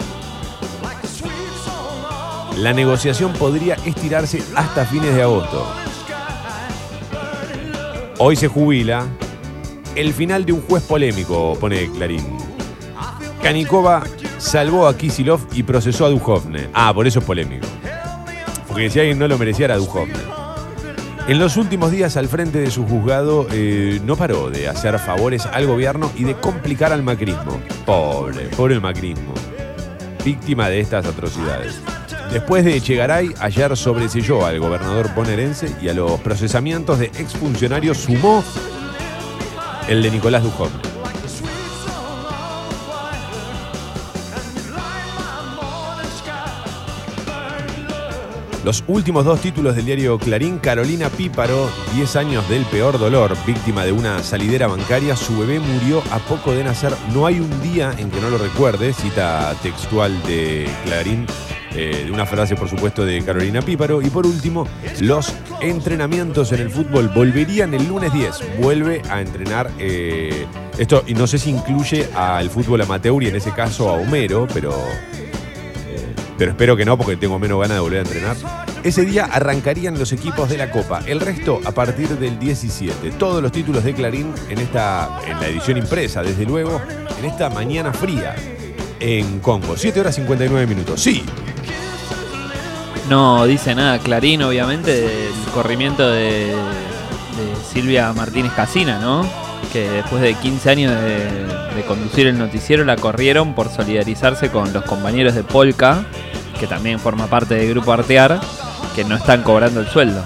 [2.58, 5.68] La negociación podría estirarse hasta fines de agosto.
[8.20, 9.08] Hoy se jubila
[9.96, 12.26] el final de un juez polémico, pone Clarín.
[13.42, 14.04] Kanikova
[14.38, 16.70] salvó a Kisilov y procesó a Duhovne.
[16.74, 17.68] Ah, por eso es polémico.
[18.68, 20.14] Porque si alguien no lo merecía era Duhovne.
[21.28, 25.46] En los últimos días al frente de su juzgado eh, no paró de hacer favores
[25.46, 27.60] al gobierno y de complicar al macrismo.
[27.86, 29.34] Pobre, pobre el macrismo.
[30.24, 31.80] Víctima de estas atrocidades.
[32.32, 38.44] Después de Echegaray, ayer sobreselló al gobernador bonaerense y a los procesamientos de exfuncionarios sumó
[39.88, 40.92] el de Nicolás Dujovne.
[48.64, 53.86] Los últimos dos títulos del diario Clarín, Carolina Píparo, 10 años del peor dolor, víctima
[53.86, 57.92] de una salidera bancaria, su bebé murió a poco de nacer, no hay un día
[57.98, 61.26] en que no lo recuerde, cita textual de Clarín,
[61.76, 64.68] eh, una frase por supuesto de Carolina Píparo, y por último,
[65.00, 70.46] los entrenamientos en el fútbol volverían el lunes 10, vuelve a entrenar, eh,
[70.78, 74.48] esto, y no sé si incluye al fútbol amateur y en ese caso a Homero,
[74.54, 74.74] pero
[76.42, 78.36] pero espero que no porque tengo menos ganas de volver a entrenar.
[78.84, 81.04] Ese día arrancarían los equipos de la Copa.
[81.06, 83.12] El resto a partir del 17.
[83.12, 86.82] Todos los títulos de Clarín en esta en la edición impresa, desde luego,
[87.20, 88.36] en esta mañana fría
[89.02, 89.76] en Congo.
[89.76, 91.02] 7 horas 59 minutos.
[91.02, 91.24] Sí.
[93.10, 96.54] No dice nada Clarín, obviamente, del corrimiento de,
[97.74, 99.28] Silvia Martínez Casina, ¿no?
[99.74, 104.72] Que después de 15 años de, de conducir el noticiero la corrieron por solidarizarse con
[104.74, 106.06] los compañeros de Polka,
[106.60, 108.40] que también forma parte del grupo Artear,
[108.96, 110.24] que no están cobrando el sueldo.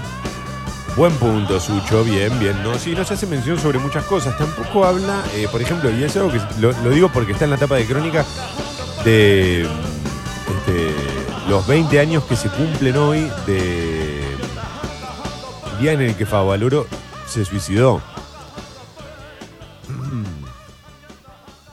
[0.95, 2.05] Buen punto, Sucho.
[2.05, 2.63] Bien, bien.
[2.63, 4.37] No, sí, no se hace mención sobre muchas cosas.
[4.37, 7.57] Tampoco habla, eh, por ejemplo, y es algo que lo, digo porque está en la
[7.57, 8.25] etapa de crónica
[9.03, 10.95] de este,
[11.49, 14.21] los 20 años que se cumplen hoy de
[15.81, 16.87] día en el que Favaloro
[17.27, 18.01] se suicidó.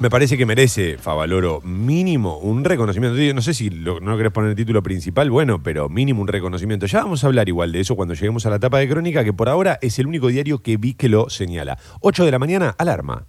[0.03, 3.17] Me parece que merece Favaloro mínimo un reconocimiento.
[3.37, 6.87] No sé si lo- no querés poner el título principal, bueno, pero mínimo un reconocimiento.
[6.87, 9.33] Ya vamos a hablar igual de eso cuando lleguemos a la etapa de crónica, que
[9.33, 11.79] por ahora es el único diario que vi que lo señala.
[12.01, 13.27] 8 de la mañana, alarma.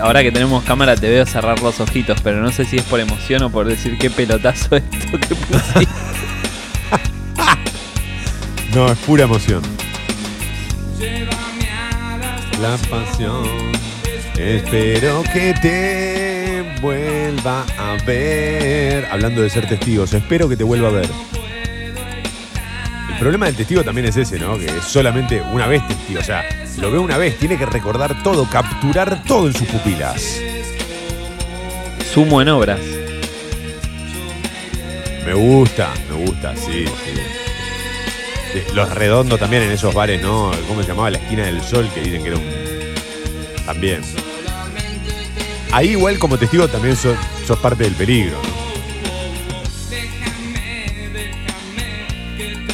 [0.00, 3.00] Ahora que tenemos cámara te veo cerrar los ojitos, pero no sé si es por
[3.00, 5.88] emoción o por decir qué pelotazo esto que pusiste.
[8.74, 9.62] No, es pura emoción.
[12.60, 13.72] La pasión.
[14.36, 19.06] Espero que te vuelva a ver.
[19.12, 21.08] Hablando de ser testigos, espero que te vuelva a ver.
[23.14, 24.58] El problema del testigo también es ese, ¿no?
[24.58, 26.20] Que es solamente una vez testigo.
[26.20, 26.44] O sea,
[26.78, 30.40] lo ve una vez, tiene que recordar todo, capturar todo en sus pupilas.
[32.12, 32.80] Sumo en obras.
[35.24, 36.84] Me gusta, me gusta, sí,
[38.74, 40.50] Los redondos también en esos bares, ¿no?
[40.68, 41.10] ¿Cómo se llamaba?
[41.10, 42.44] La esquina del sol, que dicen que era un.
[43.64, 44.02] También.
[45.72, 48.63] Ahí, igual, como testigo, también sos, sos parte del peligro, ¿no?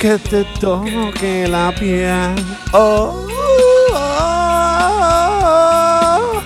[0.01, 2.35] Que te toque la piel.
[2.73, 3.27] Oh,
[3.93, 3.97] oh,
[6.33, 6.43] oh.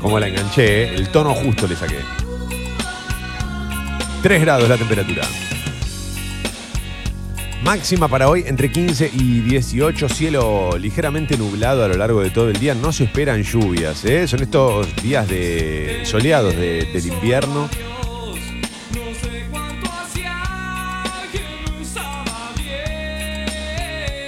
[0.00, 0.94] Como la enganché, ¿eh?
[0.96, 1.98] el tono justo le saqué.
[4.22, 5.22] 3 grados la temperatura.
[7.62, 12.48] Máxima para hoy entre 15 y 18, cielo ligeramente nublado a lo largo de todo
[12.50, 12.74] el día.
[12.74, 14.26] No se esperan lluvias, ¿eh?
[14.28, 17.68] son estos días de soleados de- del invierno.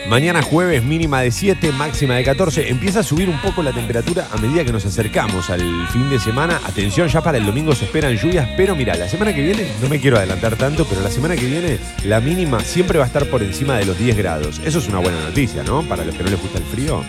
[0.08, 2.70] Mañana jueves mínima de 7, máxima de 14.
[2.70, 6.18] Empieza a subir un poco la temperatura a medida que nos acercamos al fin de
[6.18, 6.62] semana.
[6.64, 9.88] Atención, ya para el domingo se esperan lluvias, pero mira, la semana que viene, no
[9.90, 13.26] me quiero adelantar tanto, pero la semana que viene la mínima siempre va a estar
[13.26, 14.62] por encima de los 10 grados.
[14.64, 15.82] Eso es una buena noticia, ¿no?
[15.82, 17.04] Para los que no les gusta el frío.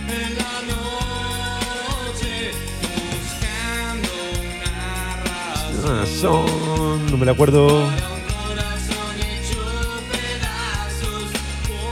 [5.85, 7.89] Ah, son, no me la acuerdo.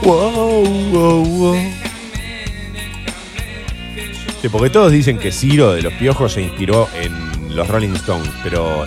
[0.02, 1.56] Wow, wow, wow.
[4.40, 8.30] Sí, porque todos dicen que Ciro de los Piojos se inspiró en los Rolling Stones,
[8.42, 8.84] pero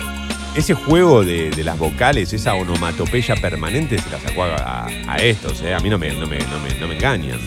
[0.54, 5.60] ese juego de, de las vocales, esa onomatopeya permanente, se la sacó a, a estos,
[5.62, 5.74] ¿eh?
[5.74, 7.38] A mí no me, no me, no me, no me engañan.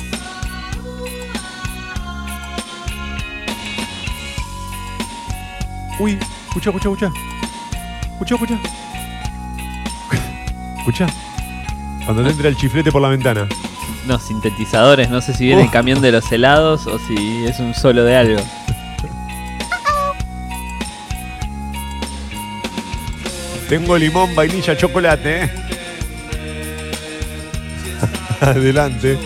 [5.99, 7.11] Uy, escucha, escucha, escucha.
[8.11, 8.59] Escucha, escucha.
[10.77, 11.07] Escucha.
[12.05, 13.47] Cuando te entra el chiflete por la ventana.
[14.07, 15.71] No, sintetizadores, no sé si viene el Oh.
[15.71, 18.41] camión de los helados o si es un solo de algo.
[23.69, 25.43] Tengo limón, vainilla, chocolate.
[25.43, 25.49] ¿eh?
[28.41, 29.17] adelante,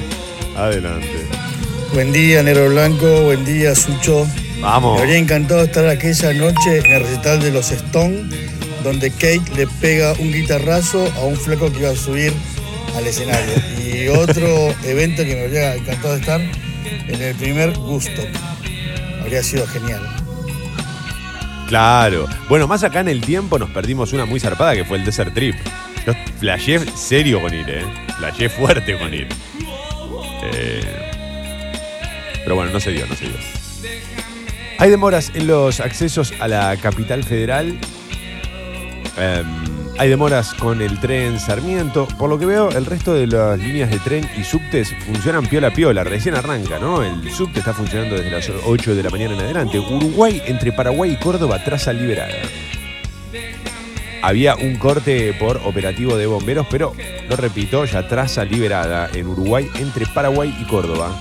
[0.57, 1.27] adelante.
[1.93, 3.23] Buen día, Nero Blanco.
[3.23, 4.25] Buen día, Sucho.
[4.55, 4.99] Me Vamos.
[5.01, 8.29] habría encantado estar aquella noche en el recital de los Stone,
[8.83, 12.33] donde Kate le pega un guitarrazo a un flaco que iba a subir
[12.95, 13.53] al escenario.
[13.83, 18.21] Y otro evento que me habría encantado estar en el primer Gusto.
[19.21, 20.01] Habría sido genial.
[21.67, 22.27] Claro.
[22.47, 25.33] Bueno, más acá en el tiempo nos perdimos una muy zarpada que fue el Desert
[25.33, 25.55] Trip.
[26.05, 27.83] Yo flasheé serio con ir, ¿eh?
[28.17, 29.27] Flasheé fuerte con ir.
[30.43, 30.81] Eh,
[32.43, 33.35] pero bueno, no se dio, no se dio.
[34.79, 37.77] Hay demoras en los accesos a la capital federal.
[39.17, 39.68] Em,
[39.99, 42.07] hay demoras con el tren Sarmiento.
[42.17, 45.71] Por lo que veo, el resto de las líneas de tren y subtes funcionan piola
[45.71, 46.05] piola.
[46.05, 47.03] Recién arranca, ¿no?
[47.03, 49.77] El subte está funcionando desde las 8 de la mañana en adelante.
[49.77, 52.33] Uruguay, entre Paraguay y Córdoba, traza liberada.
[54.21, 56.93] Había un corte por operativo de bomberos, pero
[57.27, 61.11] lo repito, ya traza liberada en Uruguay entre Paraguay y Córdoba.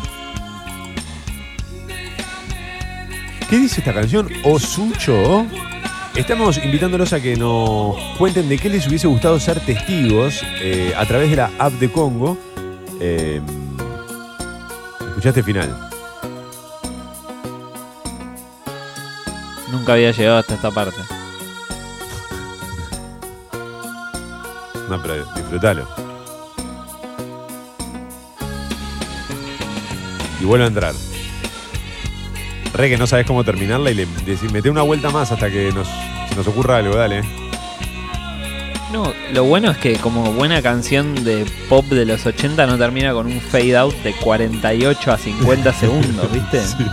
[3.51, 4.29] ¿Qué dice esta canción?
[4.45, 5.47] Osucho.
[6.19, 11.07] Estamos invitándolos a que nos cuenten de qué les hubiese gustado ser testigos eh, a
[11.07, 12.37] través de la app de Congo.
[13.01, 13.41] Eh,
[15.11, 15.79] escuchaste final.
[19.71, 20.99] Nunca había llegado hasta esta parte.
[24.91, 25.87] No, pero disfrútalo.
[30.41, 30.95] Y vuelve a entrar.
[32.75, 35.73] Re que no sabes cómo terminarla y le decís, mete una vuelta más hasta que
[35.73, 35.89] nos,
[36.29, 37.23] se nos ocurra algo, dale.
[38.93, 43.13] No, lo bueno es que como buena canción de pop de los 80 no termina
[43.13, 46.65] con un fade out de 48 a 50 segundos, ¿viste?
[46.65, 46.87] Sí.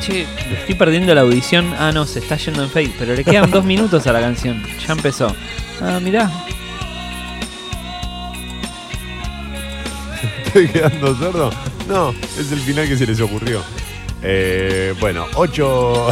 [0.00, 1.72] Che, estoy perdiendo la audición.
[1.78, 4.62] Ah, no, se está yendo en fade, pero le quedan dos minutos a la canción.
[4.86, 5.34] Ya empezó.
[5.80, 6.30] Ah, mirá.
[10.44, 11.50] ¿Estoy quedando sordo?
[11.88, 13.62] No, es el final que se les ocurrió.
[14.22, 16.06] Eh, bueno, 8,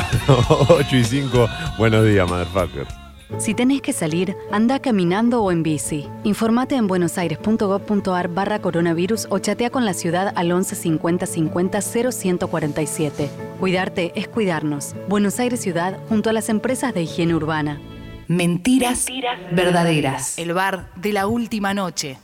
[0.69, 1.49] 8 y 5.
[1.79, 3.01] Buenos días, motherfuckers.
[3.39, 6.09] Si tenés que salir, anda caminando o en bici.
[6.25, 13.31] Informate en buenosaires.gov.ar barra coronavirus o chatea con la ciudad al 11 50 50 0147.
[13.61, 14.97] Cuidarte es cuidarnos.
[15.09, 17.81] Buenos Aires Ciudad junto a las empresas de higiene urbana.
[18.27, 19.07] Mentiras,
[19.53, 20.39] verdaderas.
[20.39, 22.19] El bar de la última noche.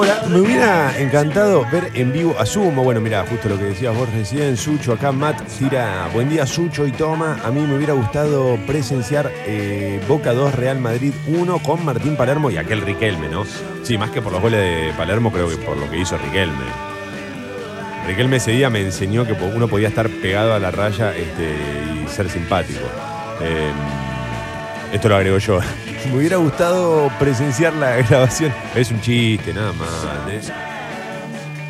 [0.00, 2.82] Me hubiera encantado ver en vivo a Sumo.
[2.82, 6.86] Bueno, mira, justo lo que decías vos recién, Sucho, acá Matt tira buen día Sucho
[6.86, 7.38] y toma.
[7.44, 12.50] A mí me hubiera gustado presenciar eh, Boca 2 Real Madrid 1 con Martín Palermo
[12.50, 13.44] y aquel Riquelme, ¿no?
[13.82, 16.64] Sí, más que por los goles de Palermo, creo que por lo que hizo Riquelme.
[18.06, 21.56] Riquelme ese día me enseñó que uno podía estar pegado a la raya este,
[22.02, 22.86] y ser simpático.
[23.42, 23.70] Eh,
[24.92, 25.60] esto lo agrego yo.
[26.10, 28.52] Me hubiera gustado presenciar la grabación.
[28.74, 29.88] Es un chiste, nada más.
[30.30, 30.40] ¿eh?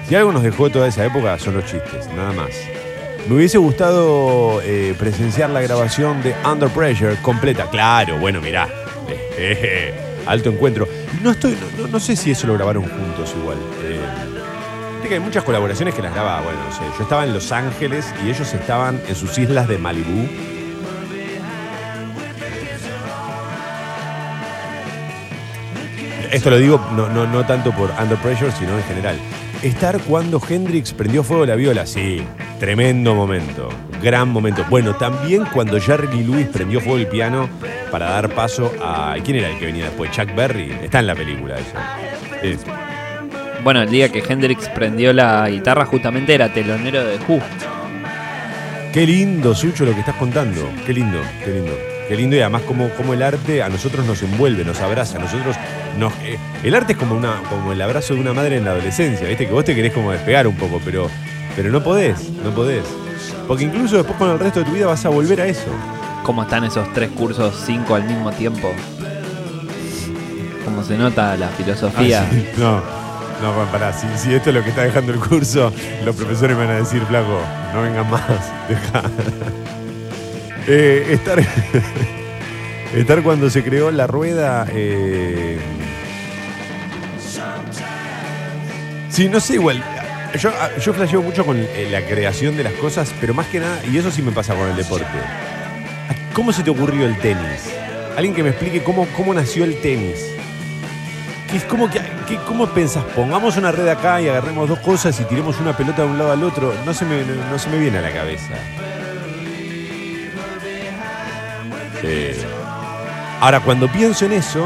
[0.08, 2.50] Si algo nos dejó toda esa época son los chistes, nada más.
[3.28, 7.68] Me hubiese gustado eh, presenciar la grabación de Under Pressure completa.
[7.70, 8.68] Claro, bueno, mirá.
[9.36, 9.94] Eh,
[10.26, 10.88] alto encuentro.
[11.22, 13.58] No estoy, no, no- sé si eso lo grabaron juntos igual.
[13.84, 14.00] Eh,
[15.06, 16.82] que hay muchas colaboraciones que las graba, bueno, no sé.
[16.96, 20.28] Yo estaba en Los Ángeles y ellos estaban en sus islas de Malibú.
[26.32, 29.16] Esto lo digo no, no, no tanto por Under Pressure, sino en general.
[29.62, 32.22] Estar cuando Hendrix prendió fuego la viola, sí,
[32.58, 33.68] tremendo momento,
[34.02, 34.64] gran momento.
[34.70, 37.48] Bueno, también cuando Jerry Lee Lewis prendió fuego el piano
[37.90, 39.16] para dar paso a.
[39.24, 40.10] ¿Quién era el que venía después?
[40.12, 40.72] Chuck Berry.
[40.82, 41.56] Está en la película
[42.42, 42.64] eso.
[43.62, 47.40] Bueno, el día que Hendrix prendió la guitarra justamente era telonero de Who.
[48.92, 50.70] Qué lindo, Sucho, lo que estás contando.
[50.86, 51.89] Qué lindo, qué lindo.
[52.10, 55.18] Qué lindo y además como, como el arte a nosotros nos envuelve, nos abraza.
[55.18, 55.54] A nosotros
[55.96, 58.72] nos, eh, el arte es como, una, como el abrazo de una madre en la
[58.72, 59.46] adolescencia, ¿viste?
[59.46, 61.08] Que vos te querés como despegar un poco, pero,
[61.54, 62.82] pero no podés, no podés.
[63.46, 65.70] Porque incluso después con el resto de tu vida vas a volver a eso.
[66.24, 68.72] ¿Cómo están esos tres cursos, cinco al mismo tiempo?
[70.64, 72.22] Como se nota la filosofía.
[72.22, 72.44] Ah, sí.
[72.58, 72.82] No.
[73.40, 75.72] No, bueno, pará, si, si esto es lo que está dejando el curso,
[76.04, 77.40] los profesores me van a decir, flaco,
[77.72, 79.02] no vengan más, deja.
[80.66, 81.38] Eh, estar,
[82.94, 84.66] estar cuando se creó la rueda.
[84.72, 85.58] eh,
[89.10, 89.82] sí, no sé, igual.
[90.38, 90.50] Yo,
[90.80, 93.96] yo flasheo mucho con eh, la creación de las cosas, pero más que nada, y
[93.98, 95.06] eso sí me pasa con el deporte.
[96.32, 97.68] ¿Cómo se te ocurrió el tenis?
[98.16, 100.24] Alguien que me explique cómo, cómo nació el tenis.
[101.50, 103.02] ¿Qué es como que, qué- ¿Cómo pensás?
[103.16, 106.30] Pongamos una red acá y agarremos dos cosas y tiremos una pelota de un lado
[106.30, 106.72] al otro.
[106.86, 108.54] No se me, no, se me viene a la cabeza.
[113.40, 114.64] Ahora, cuando pienso en eso,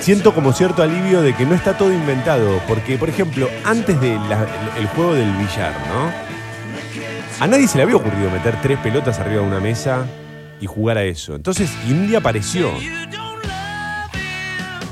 [0.00, 2.60] siento como cierto alivio de que no está todo inventado.
[2.66, 4.20] Porque, por ejemplo, antes del
[4.78, 6.30] el juego del billar, ¿no?
[7.40, 10.06] A nadie se le había ocurrido meter tres pelotas arriba de una mesa
[10.60, 11.34] y jugar a eso.
[11.34, 12.70] Entonces, y un día apareció.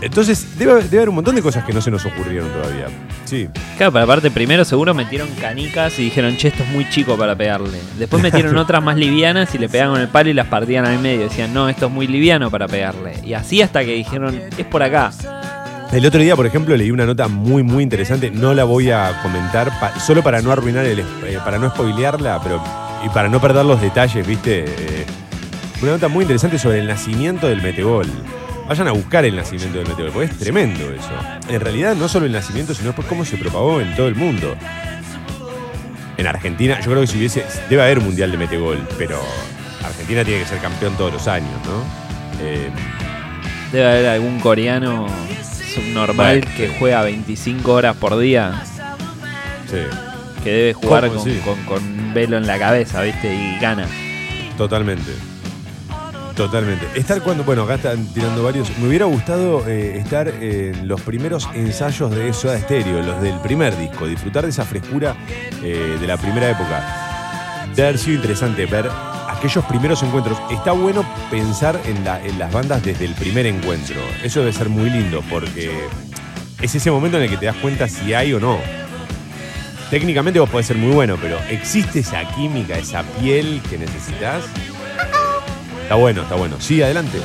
[0.00, 2.86] Entonces, debe, debe haber un montón de cosas que no se nos ocurrieron todavía.
[3.24, 3.48] Sí.
[3.76, 7.34] Claro, pero aparte primero seguro metieron canicas y dijeron, che, esto es muy chico para
[7.36, 7.78] pegarle.
[7.98, 10.98] Después metieron otras más livianas y le pegaban con el palo y las partían al
[11.00, 11.22] medio.
[11.22, 13.14] Decían, no, esto es muy liviano para pegarle.
[13.24, 15.10] Y así hasta que dijeron, es por acá.
[15.92, 18.30] El otro día, por ejemplo, leí una nota muy, muy interesante.
[18.30, 21.04] No la voy a comentar, pa- solo para no arruinar, el, eh,
[21.44, 22.62] para no spoilearla, pero
[23.04, 24.64] y para no perder los detalles, ¿viste?
[24.66, 25.06] Eh,
[25.82, 28.06] una nota muy interesante sobre el nacimiento del metegol.
[28.68, 31.10] Vayan a buscar el nacimiento del metegol, porque es tremendo eso.
[31.48, 34.54] En realidad, no solo el nacimiento, sino después cómo se propagó en todo el mundo.
[36.18, 37.44] En Argentina, yo creo que si hubiese.
[37.70, 39.20] Debe haber un mundial de metegol, pero
[39.82, 41.82] Argentina tiene que ser campeón todos los años, ¿no?
[42.44, 42.68] Eh,
[43.72, 45.06] Debe haber algún coreano
[45.74, 48.62] subnormal que juega 25 horas por día.
[49.70, 49.78] sí.
[50.44, 51.40] Que debe jugar con, Sí.
[51.44, 53.34] con- con un velo en la cabeza, ¿viste?
[53.34, 53.86] Y gana.
[54.56, 55.10] Totalmente.
[56.38, 56.86] Totalmente.
[56.94, 58.70] Estar cuando, bueno, acá están tirando varios.
[58.78, 63.76] Me hubiera gustado eh, estar en los primeros ensayos de Soda Stereo, los del primer
[63.76, 65.16] disco, disfrutar de esa frescura
[65.64, 67.66] eh, de la primera época.
[67.74, 68.88] Debe haber sido interesante ver
[69.28, 70.38] aquellos primeros encuentros.
[70.48, 73.96] Está bueno pensar en, en las bandas desde el primer encuentro.
[74.22, 75.72] Eso debe ser muy lindo porque
[76.62, 78.60] es ese momento en el que te das cuenta si hay o no.
[79.90, 84.44] Técnicamente vos podés ser muy bueno, pero ¿existe esa química, esa piel que necesitas?
[85.88, 86.56] Está bueno, está bueno.
[86.60, 87.18] Sí, adelante.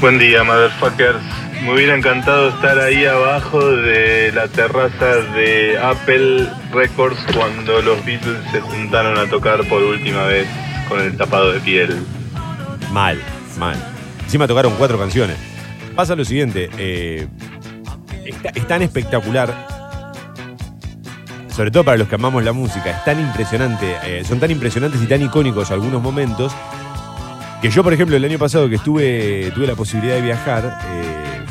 [0.00, 1.18] Buen día, motherfuckers.
[1.64, 8.38] Me hubiera encantado estar ahí abajo de la terraza de Apple Records cuando los Beatles
[8.52, 10.46] se juntaron a tocar por última vez
[10.88, 11.96] con el tapado de piel.
[12.92, 13.20] Mal,
[13.58, 13.74] mal.
[14.22, 15.36] Encima tocaron cuatro canciones.
[15.96, 17.26] Pasa lo siguiente, eh,
[18.24, 19.52] está- es tan espectacular,
[21.56, 25.00] sobre todo para los que amamos la música, es tan impresionante, eh, son tan impresionantes
[25.00, 26.52] y tan icónicos algunos momentos,
[27.62, 31.44] que yo, por ejemplo, el año pasado que estuve, tuve la posibilidad de viajar, eh,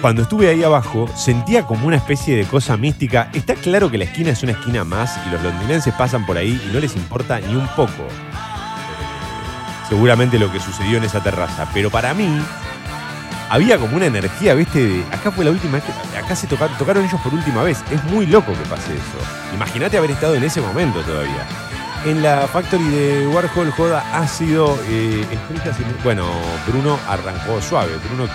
[0.00, 3.30] cuando estuve ahí abajo, sentía como una especie de cosa mística.
[3.32, 6.60] Está claro que la esquina es una esquina más y los londinenses pasan por ahí
[6.68, 11.68] y no les importa ni un poco eh, seguramente lo que sucedió en esa terraza.
[11.74, 12.28] Pero para mí,
[13.50, 14.86] había como una energía, ¿viste?
[14.86, 16.18] De, acá fue la última vez que.
[16.18, 17.82] Acá se tocaron, ellos por última vez.
[17.90, 19.54] Es muy loco que pase eso.
[19.54, 21.46] Imagínate haber estado en ese momento todavía.
[22.04, 25.24] En la Factory de Warhol, Joda ha sido eh,
[26.02, 26.26] Bueno,
[26.66, 27.92] Bruno arrancó suave.
[28.06, 28.30] Bruno,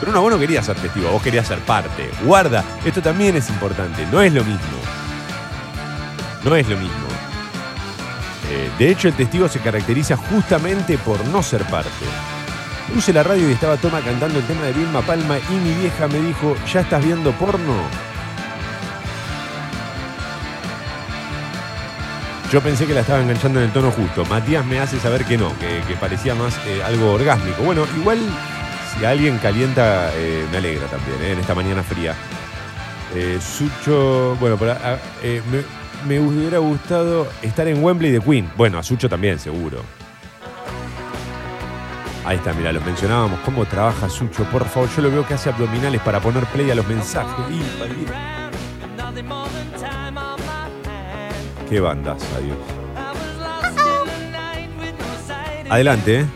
[0.00, 2.10] Bruno, vos no querías ser testigo, vos querías ser parte.
[2.22, 4.06] Guarda, esto también es importante.
[4.12, 4.78] No es lo mismo.
[6.44, 7.08] No es lo mismo.
[8.50, 11.90] Eh, de hecho, el testigo se caracteriza justamente por no ser parte.
[12.94, 16.08] Puse la radio y estaba Toma cantando el tema de Vilma Palma y mi vieja
[16.08, 17.74] me dijo, ¿ya estás viendo porno?
[22.50, 24.24] Yo pensé que la estaba enganchando en el tono justo.
[24.24, 27.62] Matías me hace saber que no, que, parecía más eh, algo orgásmico.
[27.62, 28.18] Bueno, igual
[28.98, 32.14] si alguien calienta, eh, me alegra también, eh, en esta mañana fría.
[33.14, 35.62] Eh, Sucho, bueno, por a- a- eh, me,
[36.08, 38.50] me hubiera gustado estar en Wembley de Queen.
[38.56, 39.82] Bueno, a Sucho también, seguro.
[42.24, 43.40] Ahí está, mira, los mencionábamos.
[43.40, 44.44] ¿Cómo trabaja Sucho?
[44.44, 47.44] Por favor, yo lo veo que hace abdominales para poner play a los mensajes.
[51.68, 52.56] Qué bandas, adiós.
[55.70, 56.26] Adelante, ¿eh?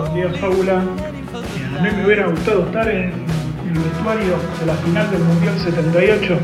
[0.00, 0.78] Buen día, Fábula.
[0.78, 3.12] A mí me hubiera gustado estar en
[3.72, 6.38] el vestuario de la final del Mundial 78.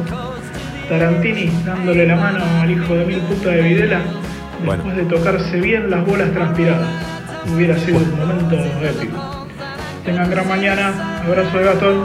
[0.88, 4.02] Tarantini dándole la mano al hijo de mil puta de Videla
[4.64, 4.96] después Bueno.
[5.10, 6.88] de tocarse bien las bolas transpiradas.
[7.54, 9.46] Hubiera sido un momento épico.
[10.04, 11.20] Tengan gran mañana.
[11.26, 12.04] Abrazo de gatón.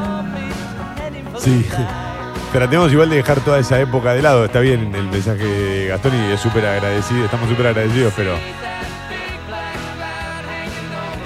[1.37, 1.65] Sí.
[2.53, 4.43] Tratemos igual de dejar toda esa época de lado.
[4.45, 7.25] Está bien el mensaje de Gastón y es súper agradecido.
[7.25, 8.31] Estamos súper agradecidos, pero.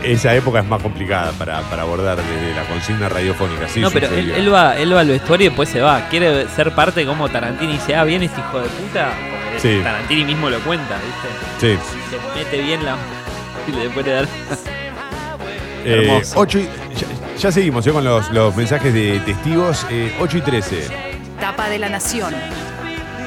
[0.04, 3.70] esa época es más complicada para, para abordar desde la consigna radiofónica.
[3.70, 6.10] Sí, no, pero él, va, él va al vestuario y después se va.
[6.10, 9.12] Quiere ser parte como Tarantini y dice, ah, bien este hijo de puta.
[9.64, 9.80] Sí.
[9.82, 11.78] Tarantini mismo lo cuenta, ¿viste?
[11.78, 11.80] Sí.
[12.11, 12.97] Se mete bien la.
[13.68, 14.28] Y le puede dar.
[15.86, 16.38] Eh, Hermoso.
[16.38, 17.07] 8 y- ya,
[17.39, 19.86] ya seguimos eh, con los, los mensajes de testigos.
[19.89, 20.88] Eh, 8 y 13.
[21.39, 22.34] Tapa de la Nación.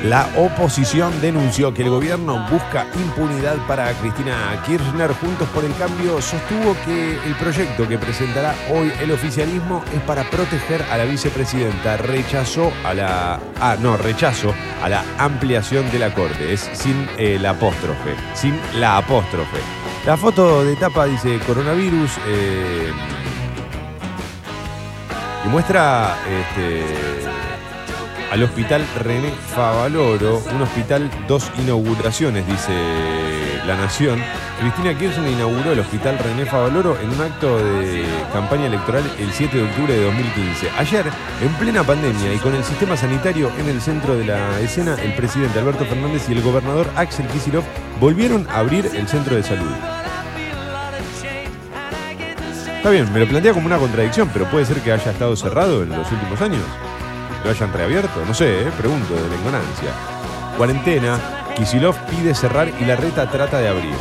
[0.05, 5.13] La oposición denunció que el gobierno busca impunidad para Cristina Kirchner.
[5.15, 10.23] Juntos por el Cambio sostuvo que el proyecto que presentará hoy el oficialismo es para
[10.31, 11.97] proteger a la vicepresidenta.
[11.97, 13.41] Rechazó a la.
[13.61, 16.53] Ah, no, rechazo a la ampliación de la corte.
[16.53, 18.15] Es sin eh, la apóstrofe.
[18.35, 19.59] Sin la apóstrofe.
[20.05, 22.11] La foto de tapa dice coronavirus.
[22.29, 22.93] eh,
[25.47, 26.85] y muestra este,
[28.37, 32.75] al hospital René Favaloro, un hospital, dos inauguraciones, dice
[33.67, 34.23] La Nación.
[34.61, 39.57] Cristina Kirchner inauguró el hospital René Favaloro en un acto de campaña electoral el 7
[39.57, 40.69] de octubre de 2015.
[40.77, 41.07] Ayer,
[41.41, 45.15] en plena pandemia y con el sistema sanitario en el centro de la escena, el
[45.15, 47.65] presidente Alberto Fernández y el gobernador Axel Kicillof
[48.01, 49.73] volvieron a abrir el centro de salud.
[52.77, 55.85] Está bien, me lo plantea como una contradicción, pero puede ser que haya estado cerrado
[55.85, 56.86] en los últimos años.
[57.45, 58.25] ¿Lo hayan reabierto?
[58.27, 58.73] No sé, ¿eh?
[58.77, 59.93] pregunto de la.
[60.57, 61.19] Cuarentena,
[61.57, 63.95] Kisilov pide cerrar y la reta trata de abrir.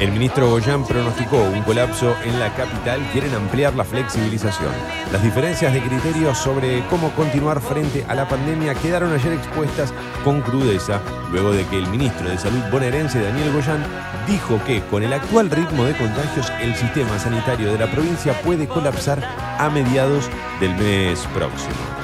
[0.00, 4.72] El ministro Goyan pronosticó un colapso en la capital, quieren ampliar la flexibilización.
[5.12, 9.92] Las diferencias de criterios sobre cómo continuar frente a la pandemia quedaron ayer expuestas
[10.24, 13.84] con crudeza, luego de que el ministro de Salud bonaerense Daniel Goyan
[14.26, 18.66] dijo que con el actual ritmo de contagios el sistema sanitario de la provincia puede
[18.66, 19.22] colapsar
[19.58, 20.30] a mediados
[20.60, 21.99] del mes próximo.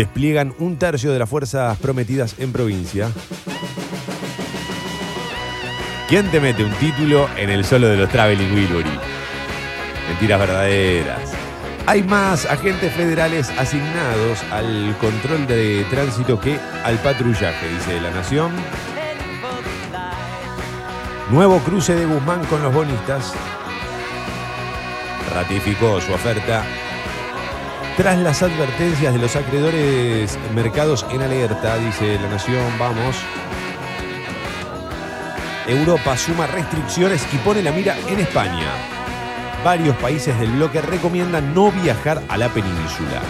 [0.00, 3.10] Despliegan un tercio de las fuerzas prometidas en provincia.
[6.08, 8.98] ¿Quién te mete un título en el solo de los Traveling Wilbury?
[10.08, 11.32] Mentiras verdaderas.
[11.84, 18.52] Hay más agentes federales asignados al control de tránsito que al patrullaje, dice La Nación.
[21.30, 23.34] Nuevo cruce de Guzmán con los bonistas.
[25.34, 26.64] Ratificó su oferta
[28.00, 33.14] tras las advertencias de los acreedores mercados en alerta, dice La Nación, vamos.
[35.66, 38.70] Europa suma restricciones y pone la mira en España.
[39.62, 43.20] Varios países del bloque recomiendan no viajar a la península.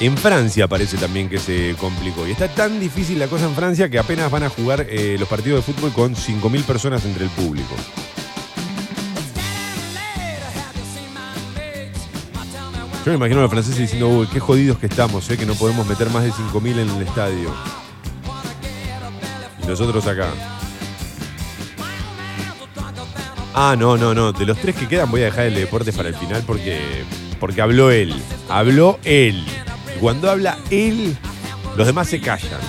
[0.00, 2.26] En Francia parece también que se complicó.
[2.26, 5.28] Y está tan difícil la cosa en Francia que apenas van a jugar eh, los
[5.28, 7.74] partidos de fútbol con 5.000 personas entre el público.
[13.04, 15.54] Yo me imagino a los franceses diciendo, uy, qué jodidos que estamos, eh, que no
[15.54, 17.52] podemos meter más de 5.000 en el estadio.
[19.60, 20.28] Y nosotros acá.
[23.52, 24.32] Ah, no, no, no.
[24.32, 27.02] De los tres que quedan voy a dejar el de deportes para el final porque,
[27.40, 28.14] porque habló él.
[28.48, 29.44] Habló él.
[30.00, 31.16] Cuando habla él,
[31.76, 32.60] los demás se callan.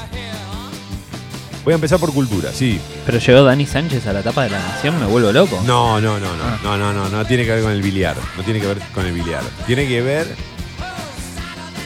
[1.64, 2.80] Voy a empezar por cultura, sí.
[3.06, 5.62] Pero llegó Dani Sánchez a la tapa de la nación, me vuelvo loco.
[5.66, 8.16] No, no, no, no, no, no, no, no tiene que ver con el biliar.
[8.38, 9.44] No tiene que ver con el biliar.
[9.68, 10.28] Tiene que ver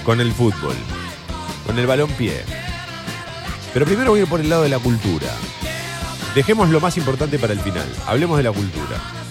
[0.06, 0.76] con el fútbol,
[1.66, 2.42] con el balón pie.
[3.74, 5.28] Pero primero voy a ir por el lado de la cultura.
[6.36, 7.88] Dejemos lo más importante para el final.
[8.08, 9.23] Hablemos de la cultura.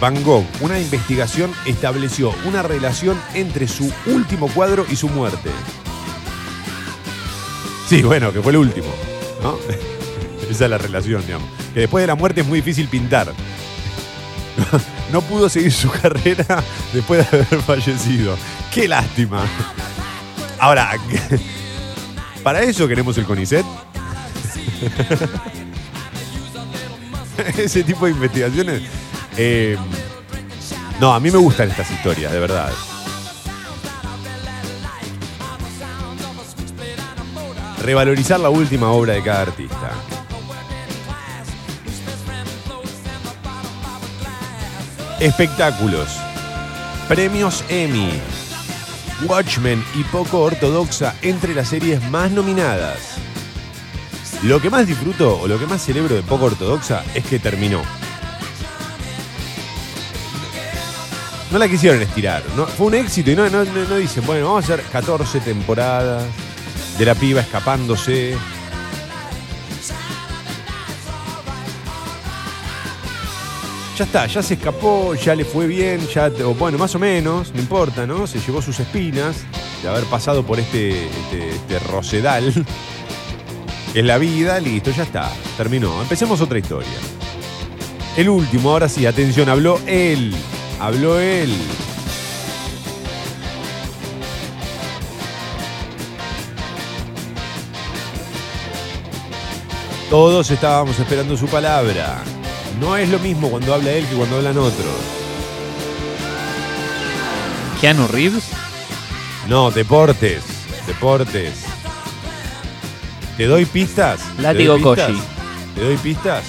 [0.00, 5.50] Van Gogh, una investigación estableció una relación entre su último cuadro y su muerte.
[7.88, 8.86] Sí, bueno, que fue el último.
[10.50, 11.48] Esa es la relación, digamos.
[11.74, 13.32] Que después de la muerte es muy difícil pintar.
[15.10, 18.36] No pudo seguir su carrera después de haber fallecido.
[18.70, 19.42] Qué lástima.
[20.58, 20.98] Ahora,
[22.42, 23.64] ¿para eso queremos el CONICET?
[27.56, 28.82] Ese tipo de investigaciones.
[29.38, 29.76] Eh,
[31.00, 32.72] no, a mí me gustan estas historias, de verdad.
[37.82, 39.92] Revalorizar la última obra de cada artista.
[45.20, 46.08] Espectáculos.
[47.06, 48.10] Premios Emmy.
[49.24, 53.18] Watchmen y Poco Ortodoxa entre las series más nominadas.
[54.42, 57.82] Lo que más disfruto o lo que más celebro de Poco Ortodoxa es que terminó.
[61.50, 62.42] No la quisieron estirar.
[62.76, 63.64] Fue un éxito y no,
[63.96, 66.24] dicen, bueno, vamos a hacer 14 temporadas
[66.98, 68.36] de la piba escapándose.
[73.96, 77.52] ya está, ya se escapó, ya le fue bien, ya, o bueno, más o menos,
[77.52, 78.28] no importa, ¿no?
[78.28, 79.38] Se llevó sus espinas
[79.82, 82.64] de haber pasado por este, este, este rosedal.
[83.94, 86.00] es la vida, listo, ya está, terminó.
[86.00, 86.92] Empecemos otra historia.
[88.16, 90.32] El último, ahora sí, atención, habló él.
[90.80, 91.52] Habló él.
[100.08, 102.22] Todos estábamos esperando su palabra.
[102.80, 104.86] No es lo mismo cuando habla él que cuando hablan otros.
[107.80, 108.44] ¿Keanu Reeves?
[109.48, 110.44] No, deportes.
[110.86, 111.64] Deportes.
[113.36, 114.20] ¿Te doy pistas?
[114.36, 115.10] ¿Te Látigo doy pistas?
[115.10, 115.22] Koji.
[115.74, 116.44] ¿Te doy pistas?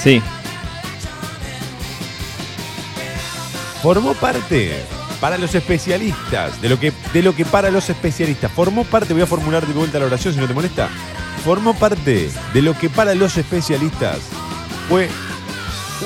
[0.00, 0.22] Sí.
[3.82, 4.84] Formó parte
[5.20, 8.50] para los especialistas, de lo que, de lo que para los especialistas.
[8.52, 10.88] Formó parte, voy a formular de vuelta la oración si no te molesta.
[11.44, 14.18] Formó parte de lo que para los especialistas
[14.88, 15.08] fue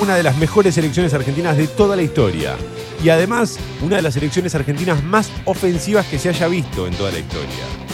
[0.01, 2.55] una de las mejores selecciones argentinas de toda la historia.
[3.03, 7.11] Y además, una de las selecciones argentinas más ofensivas que se haya visto en toda
[7.11, 7.49] la historia.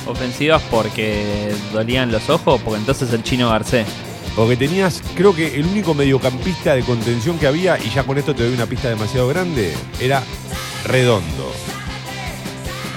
[0.08, 3.88] Ofensivas porque dolían los ojos, porque entonces el chino Garcés.
[4.36, 8.34] Porque tenías, creo que el único mediocampista de contención que había, y ya con esto
[8.34, 10.24] te doy una pista demasiado grande, era
[10.86, 11.52] Redondo.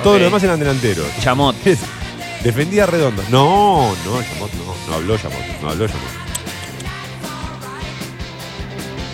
[0.02, 1.06] Todos los demás eran delanteros.
[1.20, 1.56] Chamot.
[2.42, 3.22] Defendía a Redondo.
[3.30, 4.74] No, no, Chamot no.
[4.88, 5.40] No habló Chamot.
[5.62, 6.26] No habló Chamot.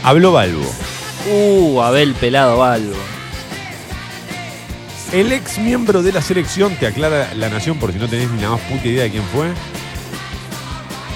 [0.04, 0.70] Habló Balbo.
[1.30, 2.96] Uh, Abel Pelado Balbo.
[5.12, 8.40] El ex miembro de la selección, te aclara la nación por si no tenés ni
[8.40, 9.48] la más puta idea de quién fue,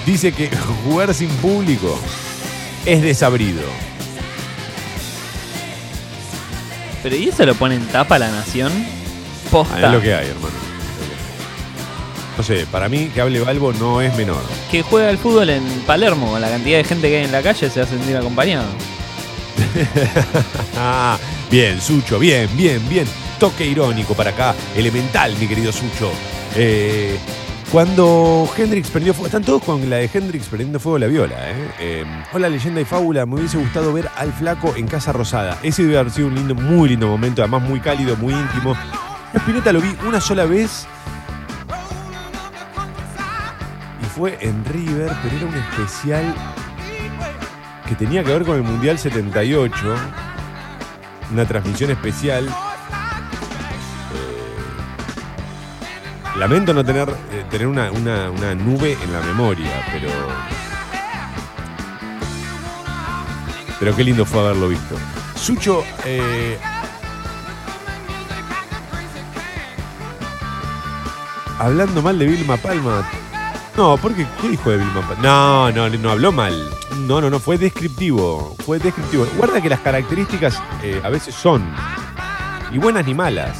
[0.07, 0.49] dice que
[0.85, 1.99] jugar sin público
[2.85, 3.61] es desabrido.
[7.03, 8.71] Pero ¿y eso lo pone en tapa a la nación?
[8.73, 9.85] Ah, Posta.
[9.85, 10.55] Es lo que hay, hermano.
[12.37, 14.41] No sé, para mí que hable Balbo no es menor.
[14.71, 17.69] Que juega al fútbol en Palermo, la cantidad de gente que hay en la calle
[17.69, 18.67] se va a sentir acompañado.
[20.79, 21.17] Ah,
[21.51, 23.07] bien, Sucho, bien, bien, bien.
[23.39, 26.11] Toque irónico para acá, elemental, mi querido Sucho.
[26.55, 27.17] Eh,
[27.71, 31.71] cuando Hendrix prendió fuego, están todos con la de Hendrix prendiendo fuego la viola, ¿eh?
[31.79, 35.59] Eh, Hola, leyenda y fábula, me hubiese gustado ver al flaco en Casa Rosada.
[35.63, 38.73] Ese debe haber sido un lindo, muy lindo momento, además muy cálido, muy íntimo.
[38.73, 38.79] Yo
[39.33, 40.87] a Spinetta lo vi una sola vez
[44.01, 46.35] y fue en River, pero era un especial
[47.87, 49.75] que tenía que ver con el Mundial 78,
[51.33, 52.47] una transmisión especial.
[56.37, 60.09] Lamento no tener, eh, tener una, una- una nube en la memoria, pero.
[63.79, 64.95] Pero qué lindo fue haberlo visto.
[65.35, 66.57] Sucho, eh,
[71.59, 73.07] hablando mal de Vilma Palma.
[73.75, 75.21] No, porque ¿qué dijo de Vilma Palma?
[75.21, 76.69] No, no, no habló mal.
[77.07, 78.55] No, no, no, fue descriptivo.
[78.65, 79.25] Fue descriptivo.
[79.37, 81.63] Guarda que las características eh, a veces son
[82.71, 83.57] ni buenas ni malas.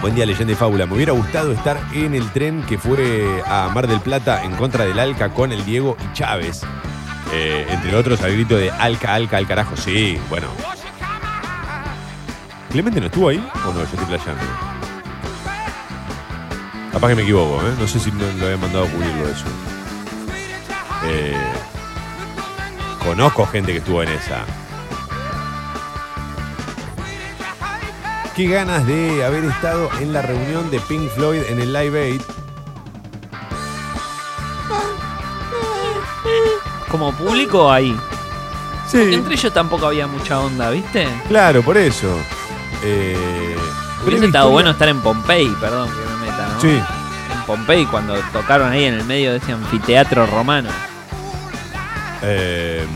[0.00, 0.86] Buen día, leyenda y fábula.
[0.86, 4.86] Me hubiera gustado estar en el tren que fue a Mar del Plata en contra
[4.86, 6.62] del Alca con el Diego y Chávez.
[7.34, 9.76] Eh, entre otros, al grito de Alca, Alca, al carajo.
[9.76, 10.46] Sí, bueno.
[12.70, 13.74] ¿Clemente no estuvo ahí o no?
[13.74, 14.42] Yo estoy playando.
[16.92, 17.74] Capaz que me equivoco, ¿eh?
[17.78, 19.44] No sé si no lo había mandado a cubrirlo eso.
[21.04, 21.36] Eh,
[23.04, 24.46] conozco gente que estuvo en esa.
[28.40, 32.22] Qué ganas de haber estado en la reunión de Pink Floyd en el Live Aid.
[36.90, 37.94] Como público ahí.
[38.88, 38.96] Sí.
[38.96, 41.06] Porque entre ellos tampoco había mucha onda, ¿viste?
[41.28, 42.16] Claro, por eso.
[42.82, 43.14] Eh,
[44.06, 46.60] Hubiese estado historia- bueno estar en Pompey, perdón que me meta, ¿no?
[46.62, 46.68] Sí.
[47.34, 50.70] En Pompey cuando tocaron ahí en el medio de ese anfiteatro romano.
[52.22, 52.86] Eh,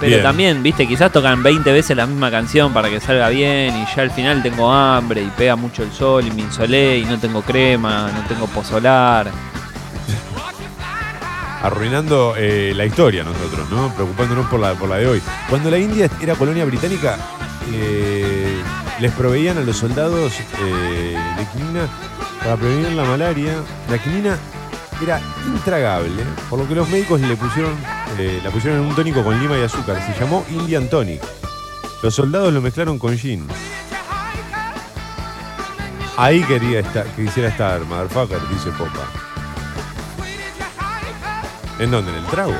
[0.00, 0.22] Pero bien.
[0.22, 4.02] también, viste, quizás tocan 20 veces la misma canción para que salga bien y ya
[4.02, 7.42] al final tengo hambre y pega mucho el sol y me insolé y no tengo
[7.42, 9.30] crema, no tengo pozolar.
[11.62, 13.92] arruinando eh, la historia nosotros, ¿no?
[13.94, 15.22] Preocupándonos por la, por la de hoy.
[15.48, 17.16] Cuando la India era colonia británica,
[17.72, 18.60] eh,
[19.00, 21.88] les proveían a los soldados eh, de quinina
[22.42, 23.54] para prevenir la malaria.
[23.90, 24.36] La quinina
[25.02, 27.74] era intragable, por lo que los médicos le pusieron,
[28.18, 30.00] eh, la pusieron en un tónico con lima y azúcar.
[30.06, 31.22] Se llamó Indian Tonic.
[32.02, 33.46] Los soldados lo mezclaron con gin.
[36.16, 39.08] Ahí quería estar, quisiera estar, motherfucker, dice Popa.
[41.78, 42.12] ¿En dónde?
[42.12, 42.54] ¿En el trago?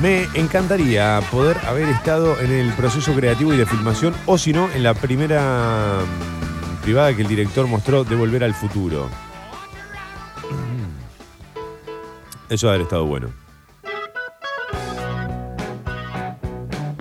[0.00, 4.70] Me encantaría poder haber estado en el proceso creativo y de filmación, o si no,
[4.70, 5.98] en la primera
[6.86, 9.08] privada que el director mostró de Volver al Futuro.
[12.48, 13.26] Eso haber estado bueno.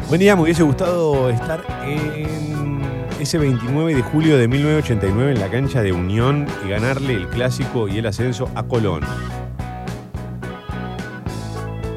[0.08, 2.82] Buen día, me hubiese gustado estar en
[3.20, 7.88] ese 29 de julio de 1989 en la cancha de Unión y ganarle el clásico
[7.88, 9.02] y el ascenso a Colón.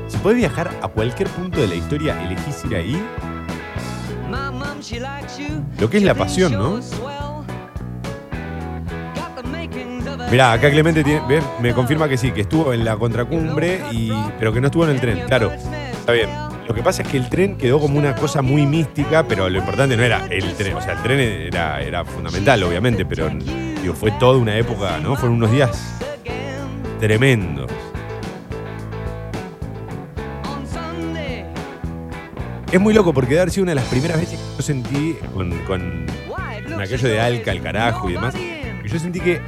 [0.08, 3.02] Si podés viajar a cualquier punto de la historia, elegís ir ahí.
[5.80, 6.80] Lo que es la pasión, ¿no?
[10.30, 11.22] Mirá, acá Clemente tiene-
[11.60, 14.90] me confirma que sí, que estuvo en la contracumbre, y, pero que no estuvo en
[14.90, 15.20] el tren.
[15.26, 16.28] Claro, está bien.
[16.66, 19.58] Lo que pasa es que el tren quedó como una cosa muy mística, pero lo
[19.58, 20.76] importante no era el tren.
[20.76, 23.30] O sea, el tren era, era fundamental, obviamente, pero
[23.94, 25.16] fue toda una época, ¿no?
[25.16, 25.98] Fueron unos días
[27.00, 27.70] tremendos.
[32.70, 35.50] Es muy loco porque haber sido una de las primeras veces que yo sentí con,
[35.64, 36.06] con
[36.78, 39.40] aquello de Alca, el carajo y demás, que yo sentí que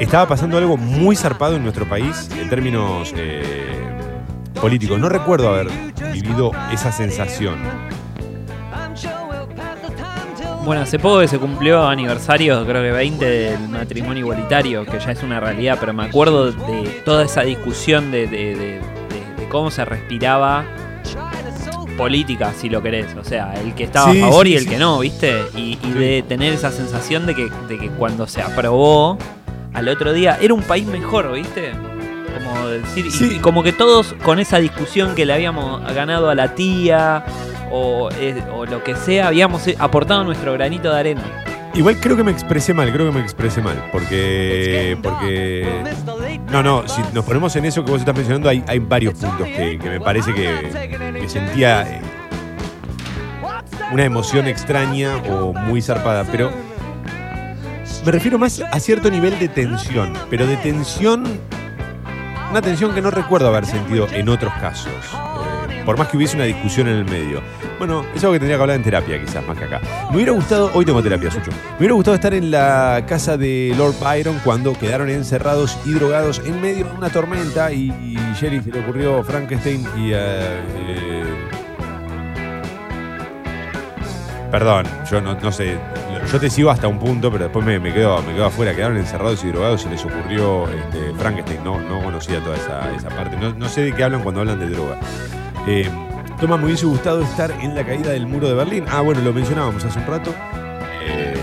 [0.00, 3.42] estaba pasando algo muy zarpado en nuestro país en términos eh,
[4.60, 4.98] políticos.
[4.98, 5.68] No recuerdo haber
[6.12, 7.56] vivido esa sensación.
[10.64, 15.12] Bueno, hace poco que se cumplió aniversario, creo que 20 del matrimonio igualitario, que ya
[15.12, 18.80] es una realidad, pero me acuerdo de toda esa discusión de, de- de- de-
[19.42, 20.64] de cómo se respiraba
[21.96, 23.14] política, si lo querés.
[23.14, 24.68] O sea, el que estaba Sí, a favor sí, y el sí.
[24.70, 25.40] que no, ¿viste?
[25.54, 29.18] Y, y de tener esa sensación de que, de que cuando se aprobó,
[29.76, 31.72] al otro día era un país mejor, ¿viste?
[32.44, 36.34] Como decir, y- y como que todos con esa discusión que le habíamos ganado a
[36.34, 37.24] la tía
[37.70, 41.22] o, eh, o lo que sea, habíamos aportado nuestro granito de arena.
[41.74, 43.76] Igual creo que me expresé mal, creo que me expresé mal.
[43.92, 44.96] Porque.
[45.02, 45.66] Porque.
[46.50, 49.46] No, no, si nos ponemos en eso que vos estás mencionando, hay, hay varios puntos
[49.46, 50.70] que, que me parece que,
[51.20, 52.00] que sentía eh,
[53.92, 56.24] una emoción extraña o muy zarpada.
[56.30, 56.50] Pero.
[58.06, 60.12] Me refiero más a cierto nivel de tensión.
[60.30, 61.24] Pero de tensión.
[62.50, 64.92] Una tensión que no recuerdo haber sentido en otros casos.
[65.70, 67.42] eh, por más que hubiese una discusión en el medio.
[67.78, 69.80] Bueno, es algo que tendría que hablar en terapia, quizás, más que acá.
[70.10, 71.50] Me hubiera gustado, hoy tengo terapia, Sucho.
[71.50, 76.40] Me hubiera gustado estar en la casa de Lord Byron cuando quedaron encerrados y drogados
[76.46, 80.12] en medio de una tormenta y, y Jerry se le ocurrió Frankenstein y.
[80.14, 81.24] eh,
[84.50, 85.76] perdón, yo no sé.
[86.32, 88.74] Yo te sigo hasta un punto, pero después me, quedo, me quedo afuera.
[88.74, 91.62] Quedaron encerrados y drogados y les ocurrió este, Frankenstein.
[91.64, 93.36] No, no conocía toda esa, parte.
[93.36, 94.98] No, no sé de qué hablan cuando hablan de droga.
[95.66, 95.88] Eh,
[96.40, 98.84] Toma, me hubiese gustado estar en la caída del muro de Berlín.
[98.90, 100.34] Ah, bueno, lo mencionábamos hace un rato.
[101.02, 101.34] Eh,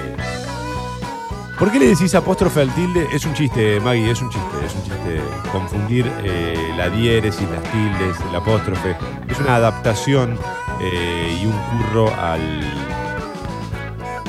[1.58, 3.08] ¿Por qué le decís apóstrofe al tilde?
[3.12, 5.22] Es un chiste, Maggie, es un chiste, es un chiste.
[5.52, 8.96] Confundir eh, la diéresis, las tildes, el apóstrofe.
[9.28, 10.38] Es una adaptación
[10.80, 12.83] eh, y un curro al,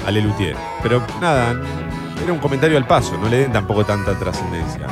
[0.07, 0.57] al Elutier.
[0.83, 1.61] Pero nada,
[2.23, 4.87] era un comentario al paso, no le den tampoco tanta trascendencia.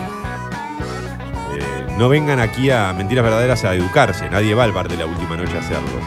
[1.55, 5.07] Eh, no vengan aquí a mentiras verdaderas a educarse, nadie va al bar de la
[5.07, 6.01] última noche a hacerlo.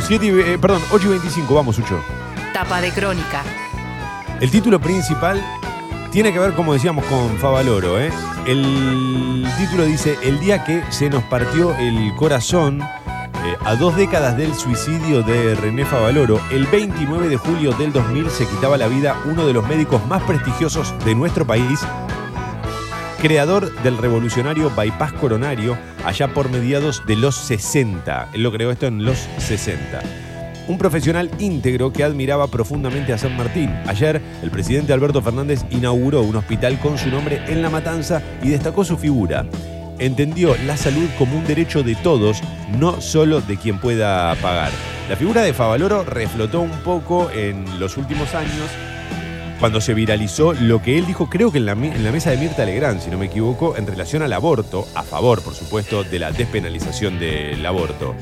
[0.00, 2.00] Siete eh, perdón, 8 y 25, vamos, Ucho.
[2.52, 3.42] Tapa de crónica.
[4.40, 5.42] El título principal
[6.10, 8.00] tiene que ver, como decíamos, con Favaloro.
[8.00, 8.10] ¿eh?
[8.46, 12.82] El título dice, El día que se nos partió el corazón,
[13.44, 18.30] eh, a dos décadas del suicidio de René Favaloro, el 29 de julio del 2000
[18.30, 21.80] se quitaba la vida uno de los médicos más prestigiosos de nuestro país,
[23.22, 28.28] creador del revolucionario bypass coronario allá por mediados de los 60.
[28.34, 30.02] Él lo creó esto en los 60
[30.68, 33.70] un profesional íntegro que admiraba profundamente a San Martín.
[33.88, 38.50] Ayer, el presidente Alberto Fernández inauguró un hospital con su nombre en La Matanza y
[38.50, 39.46] destacó su figura.
[40.00, 42.42] Entendió la salud como un derecho de todos,
[42.78, 44.70] no solo de quien pueda pagar.
[45.10, 48.70] La figura de Favaloro reflotó un poco en los últimos años
[49.60, 52.98] cuando se viralizó lo que él dijo, creo que en la, mesa de Mirta Legrand,
[53.02, 57.18] si no me equivoco, en relación al aborto, a favor, por supuesto, de la despenalización
[57.18, 58.14] del aborto.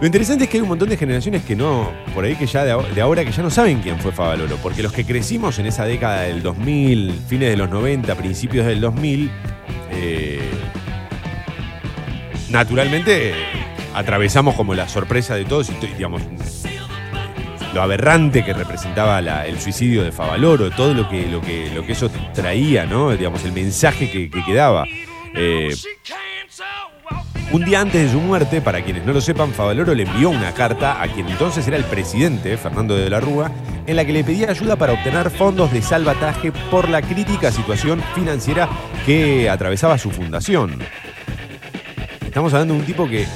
[0.00, 2.64] Lo interesante es que hay un montón de generaciones que no, por ahí que ya
[2.64, 5.66] de, de ahora, que ya no saben quién fue Favaloro, porque los que crecimos en
[5.66, 9.30] esa década del 2000, fines de los 90, principios del 2000,
[10.02, 10.40] eh,
[12.50, 13.34] naturalmente
[13.94, 16.22] atravesamos como la sorpresa de todos y, digamos,
[17.74, 21.86] lo aberrante que representaba la- el suicidio de Favaloro, todo lo que, lo que, lo
[21.86, 23.10] que eso traía, ¿no?
[23.16, 24.84] Digamos, el mensaje que, que quedaba.
[25.34, 25.74] Eh,
[27.52, 30.52] un día antes de su muerte, para quienes no lo sepan, Favaloro le envió una
[30.52, 33.52] carta a quien entonces era el presidente, Fernando de la Rúa,
[33.86, 38.02] en la que le pedía ayuda para obtener fondos de salvataje por la crítica situación
[38.14, 38.68] financiera
[39.04, 40.78] que atravesaba su fundación.
[42.24, 43.26] Estamos hablando de un tipo que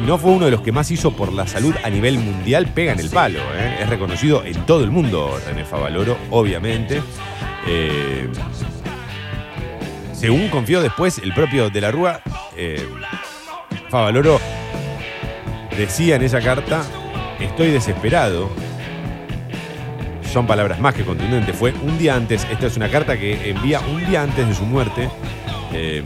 [0.00, 2.92] no fue uno de los que más hizo por la salud a nivel mundial, pega
[2.92, 3.38] en el palo.
[3.54, 3.78] ¿eh?
[3.80, 7.02] Es reconocido en todo el mundo René Favaloro, obviamente.
[7.66, 8.28] Eh,
[10.16, 12.20] según confió después el propio de la Rúa,
[12.56, 12.88] eh,
[13.90, 14.40] Favaloro
[15.76, 16.82] decía en esa carta,
[17.38, 18.48] estoy desesperado.
[20.32, 21.54] Son palabras más que contundentes.
[21.54, 24.64] Fue un día antes, esta es una carta que envía un día antes de su
[24.64, 25.08] muerte.
[25.72, 26.02] Eh,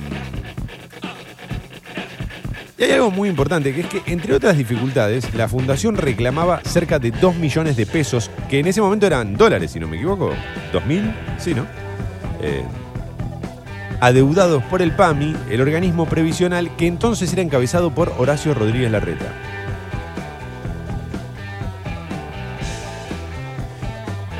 [2.78, 6.98] y hay algo muy importante, que es que, entre otras dificultades, la fundación reclamaba cerca
[6.98, 10.32] de 2 millones de pesos, que en ese momento eran dólares, si no me equivoco.
[10.72, 11.12] ¿2000?
[11.38, 11.66] Sí, ¿no?
[12.42, 12.64] Eh,
[14.00, 19.32] adeudados por el PAMI, el organismo previsional que entonces era encabezado por Horacio Rodríguez Larreta.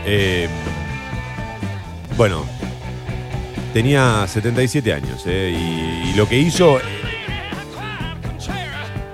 [0.07, 0.49] Eh,
[2.17, 2.45] bueno,
[3.73, 6.81] tenía 77 años eh, y, y lo que hizo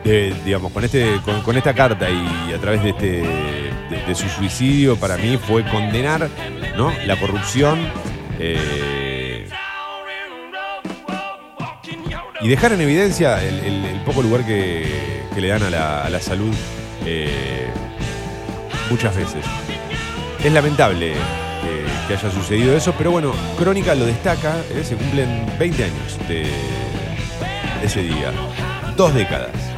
[0.08, 3.22] eh, digamos, con, este, con, esta carta y a través de, este,
[4.06, 6.30] de su suicidio, para mí fue condenar
[6.76, 6.92] ¿no?
[7.06, 7.80] la corrupción
[8.38, 9.05] eh,
[12.46, 14.86] y dejar en evidencia el, poco lugar que,
[15.36, 16.54] le dan a la, salud
[17.04, 17.66] eh,
[18.88, 19.44] muchas veces.
[20.44, 25.44] Es lamentable que, que haya sucedido eso, pero bueno, Crónica lo destaca, eh, se cumplen
[25.58, 26.46] 20 años de
[27.82, 28.30] ese día,
[28.96, 29.75] dos décadas.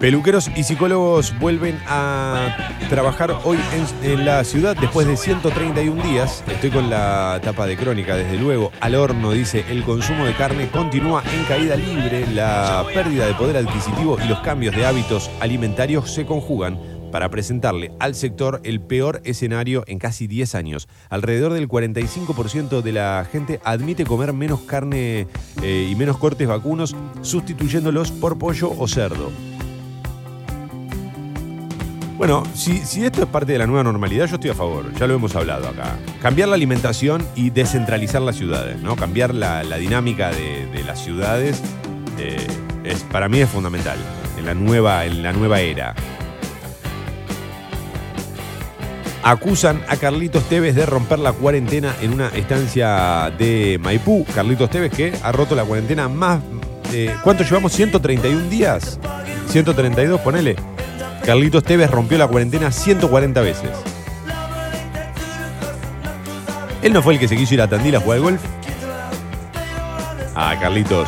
[0.00, 2.56] Peluqueros y psicólogos vuelven a
[2.88, 3.58] trabajar hoy
[4.04, 6.44] en, la ciudad después de 131 días.
[6.46, 8.70] Estoy con la tapa de crónica, desde luego.
[8.78, 13.56] Al horno dice, el consumo de carne continúa en caída libre, la pérdida de poder
[13.56, 16.78] adquisitivo y los cambios de hábitos alimentarios se conjugan
[17.10, 20.88] para presentarle al sector el peor escenario en casi 10 años.
[21.08, 25.26] Alrededor del 45% de la gente admite comer menos carne
[25.60, 29.32] eh, y menos cortes vacunos, sustituyéndolos por pollo o cerdo.
[32.18, 35.06] Bueno, si, si esto es parte de la nueva normalidad, yo estoy a favor, ya
[35.06, 35.96] lo hemos hablado acá.
[36.20, 38.96] Cambiar la alimentación y descentralizar las ciudades, ¿no?
[38.96, 41.62] Cambiar la, la dinámica de, de las ciudades
[42.18, 42.44] eh,
[42.82, 43.98] es, para mí es fundamental
[44.36, 45.94] en la nueva, en la nueva era.
[49.22, 54.26] Acusan a Carlitos Tevez de romper la cuarentena en una estancia de Maipú.
[54.34, 56.40] Carlitos Tevez que ha roto la cuarentena más...
[56.92, 57.78] eh, ¿Cuánto llevamos?
[57.78, 58.98] ¿131 días?
[59.50, 60.56] 132, ponele.
[61.28, 63.68] Carlitos Tevez rompió la cuarentena 140 veces.
[66.80, 68.40] Él no fue el que se quiso ir a Tandil a jugar al golf.
[70.34, 71.06] Ah, Carlitos.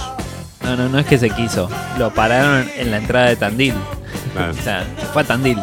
[0.63, 1.71] No, no, no es que se quiso.
[1.99, 3.73] Lo pararon en la entrada de Tandil.
[4.37, 4.51] Ah.
[4.61, 5.59] O sea, fue a Tandil.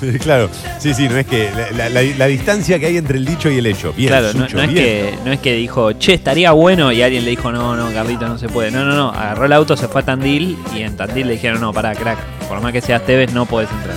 [0.22, 3.50] claro, sí, sí, no es que la, la- la distancia que hay entre el dicho
[3.50, 3.92] y el hecho.
[3.96, 4.84] Bien, claro, no, Sucho, no es bien.
[4.84, 8.26] que, no es que dijo, che, estaría bueno y alguien le dijo, no, no, Carlito,
[8.28, 8.70] no se puede.
[8.70, 9.10] No, no, no.
[9.10, 12.18] Agarró el auto, se fue a Tandil y en Tandil le dijeron, no, pará, crack.
[12.48, 13.96] Por más que seas Tevez, no podés entrar.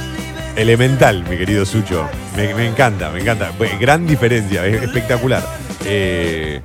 [0.56, 2.08] Elemental, mi querido Sucho.
[2.36, 3.52] Me, me encanta, me encanta.
[3.80, 5.42] Gran diferencia, es espectacular.
[5.86, 6.60] Eh,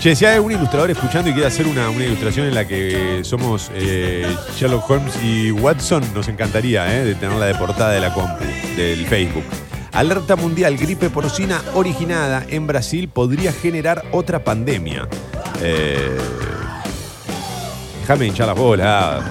[0.00, 3.20] che, si hay algún ilustrador escuchando y quiere hacer una, una ilustración en la que
[3.22, 4.26] somos eh,
[4.56, 8.44] Sherlock Holmes y Watson, nos encantaría eh, de tenerla de portada de la compu,
[8.76, 9.44] del Facebook.
[9.92, 15.06] Alerta mundial, gripe porcina originada en Brasil podría generar otra pandemia.
[15.60, 16.16] Eh,
[18.00, 19.22] déjame hinchar las bolas.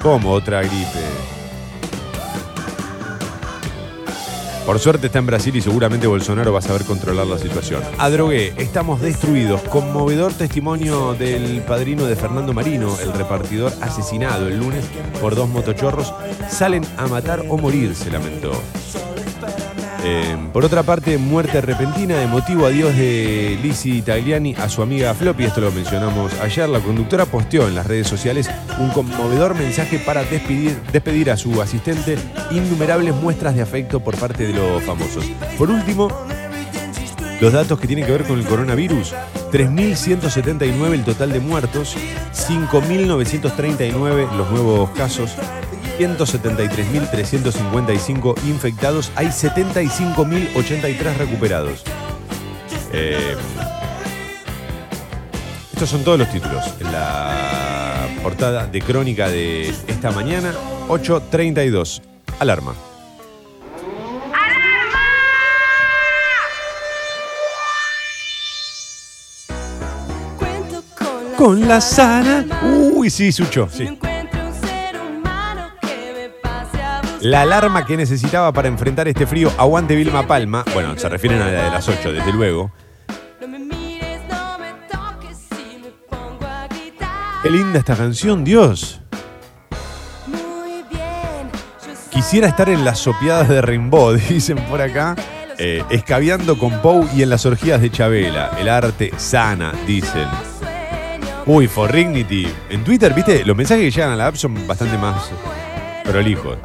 [0.00, 1.31] ¿Cómo otra gripe?
[4.66, 7.82] Por suerte está en Brasil y seguramente Bolsonaro va a saber controlar la situación.
[7.98, 9.60] A drogué, estamos destruidos.
[9.62, 14.84] Conmovedor testimonio del padrino de Fernando Marino, el repartidor asesinado el lunes
[15.20, 16.14] por dos motochorros.
[16.48, 18.52] Salen a matar o morir, se lamentó.
[20.04, 25.44] Eh, por otra parte, muerte repentina, emotivo adiós de Lizzie Tagliani a su amiga Floppy,
[25.44, 28.50] esto lo mencionamos ayer, la conductora posteó en las redes sociales
[28.80, 32.18] un conmovedor mensaje para despedir, despedir a su asistente,
[32.50, 35.24] innumerables muestras de afecto por parte de los famosos.
[35.56, 36.08] Por último,
[37.40, 39.14] los datos que tienen que ver con el coronavirus,
[39.52, 41.96] 3.179 el total de muertos,
[42.34, 45.36] 5.939 los nuevos casos,
[45.98, 51.84] 173.355 infectados, hay 75.083 recuperados.
[52.92, 53.36] Eh,
[55.72, 60.52] estos son todos los títulos en la portada de crónica de esta mañana,
[60.88, 62.02] 8.32.
[62.38, 62.74] Alarma.
[71.36, 72.46] Con la sana.
[72.94, 73.68] Uy, sí, Sucho.
[73.72, 73.98] Sí.
[77.22, 80.64] La alarma que necesitaba para enfrentar este frío, aguante Vilma Palma.
[80.74, 82.72] Bueno, se refieren a la de las 8, desde luego.
[87.44, 89.00] Qué linda esta canción, Dios.
[92.10, 95.14] Quisiera estar en las sopiadas de Rimbaud, dicen por acá.
[95.58, 98.50] Eh, escabeando con Pou y en las orgías de Chabela.
[98.58, 100.26] El arte sana, dicen.
[101.46, 102.48] Uy, Forrignity.
[102.68, 105.30] En Twitter, viste, los mensajes que llegan a la app son bastante más
[106.04, 106.58] prolijos.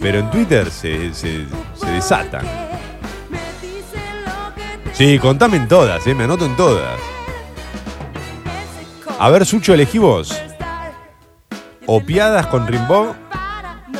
[0.00, 2.46] Pero en Twitter se, se- se desatan.
[4.92, 6.98] Sí, contame en todas, eh, me anoto en todas.
[9.18, 10.40] A ver, Sucho, elegí vos.
[11.86, 13.08] Opiadas con Rimbaud,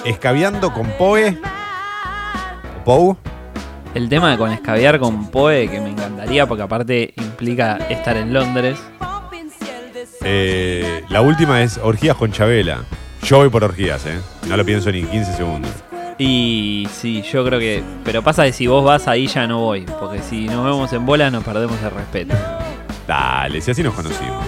[0.04, 1.38] escabeando con Poe.
[2.84, 3.16] Pou.
[3.94, 8.32] El tema de con escabiar con Poe, que me encantaría porque aparte implica estar en
[8.32, 8.78] Londres.
[10.22, 12.82] Eh, la última es orgías con Chabela.
[13.22, 14.18] Yo voy por orgías, ¿eh?
[14.48, 15.70] No lo pienso ni en 15 segundos.
[16.18, 17.82] Y sí, yo creo que.
[18.04, 19.86] Pero pasa que si vos vas ahí ya no voy.
[20.00, 22.34] Porque si nos vemos en bola nos perdemos el respeto.
[23.06, 24.44] Dale, si así nos conocimos.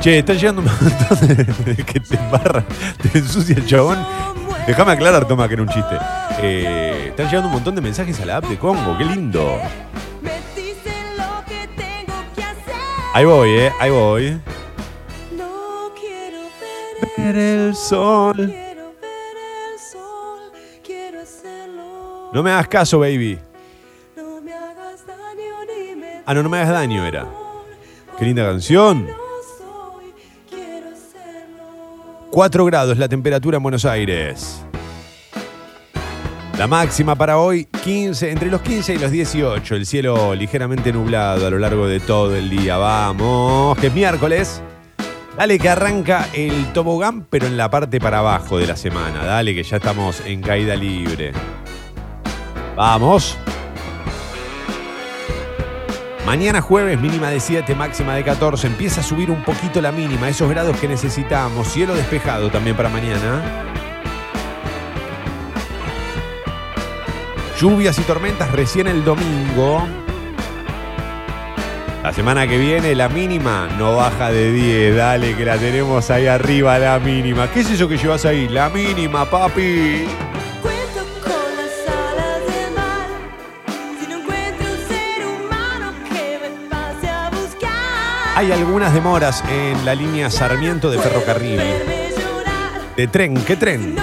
[0.00, 2.64] Che, está llegando un montón de, de que te embarra,
[3.02, 3.98] te ensucia el chabón.
[4.66, 5.96] Déjame aclarar, toma, que era un chiste.
[6.40, 9.58] Eh, están llegando un montón de mensajes a la app de Congo, qué lindo.
[13.14, 14.38] Ahí voy, eh, ahí voy.
[17.16, 18.65] Ver el sol.
[22.32, 23.38] No me hagas caso, baby.
[26.26, 27.26] Ah, no, no me hagas daño, era.
[28.18, 29.06] Qué linda canción.
[32.30, 34.62] 4 grados la temperatura en Buenos Aires.
[36.58, 39.76] La máxima para hoy, 15, entre los 15 y los 18.
[39.76, 42.76] El cielo ligeramente nublado a lo largo de todo el día.
[42.76, 44.62] Vamos, que es miércoles.
[45.36, 49.22] Dale que arranca el tobogán, pero en la parte para abajo de la semana.
[49.22, 51.32] Dale que ya estamos en caída libre.
[52.76, 53.38] Vamos.
[56.26, 58.66] Mañana jueves, mínima de 7, máxima de 14.
[58.66, 61.68] Empieza a subir un poquito la mínima, esos grados que necesitamos.
[61.68, 63.64] Cielo despejado también para mañana.
[67.58, 69.86] Lluvias y tormentas recién el domingo.
[72.02, 74.96] La semana que viene la mínima no baja de 10.
[74.96, 77.50] Dale que la tenemos ahí arriba la mínima.
[77.50, 78.48] ¿Qué es eso que llevas ahí?
[78.48, 80.04] La mínima, papi.
[88.36, 91.58] Hay algunas demoras en la línea Sarmiento de ferrocarril.
[92.94, 93.96] De tren, ¿qué tren?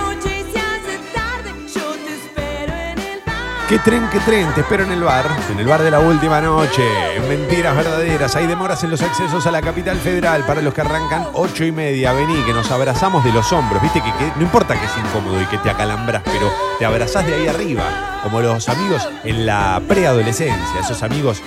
[3.70, 4.52] ¿Qué tren, qué tren?
[4.56, 6.84] Te espero en el bar, en el bar de la última noche.
[7.16, 8.36] En Mentiras verdaderas.
[8.36, 11.72] Hay demoras en los accesos a la capital federal para los que arrancan ocho y
[11.72, 12.12] media.
[12.14, 13.84] Vení, que nos abrazamos de los hombros.
[13.84, 17.36] Viste que, no importa que es incómodo y que te acalambras, pero te abrazás de
[17.36, 18.20] ahí arriba.
[18.24, 20.80] Como los amigos en la preadolescencia.
[20.82, 21.44] Esos amigos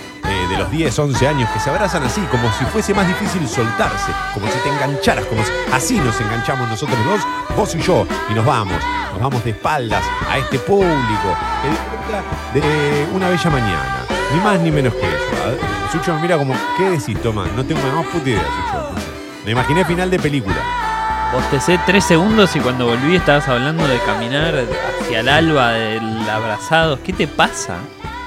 [0.49, 4.12] de los 10, 11 años que se abrazan así, como si fuese más difícil soltarse.
[4.34, 7.20] Como si te engancharas, como si así nos enganchamos nosotros dos,
[7.57, 8.07] vos y yo.
[8.30, 8.76] Y nos vamos,
[9.12, 12.22] nos vamos de espaldas a este público que disfruta
[12.55, 14.07] de una bella mañana.
[14.32, 15.47] Ni más ni menos que eso.
[15.47, 15.59] Ver,
[15.92, 17.49] Sucho mira como, ¿qué decís, Tomás?
[17.53, 18.90] No tengo la más puta idea, Sucho.
[19.44, 20.57] Me imaginé final de película.
[21.32, 24.55] Bostecé tres segundos y cuando volví estabas hablando de caminar
[25.01, 27.03] hacia el alba, del abrazado.
[27.03, 27.78] ¿Qué te pasa?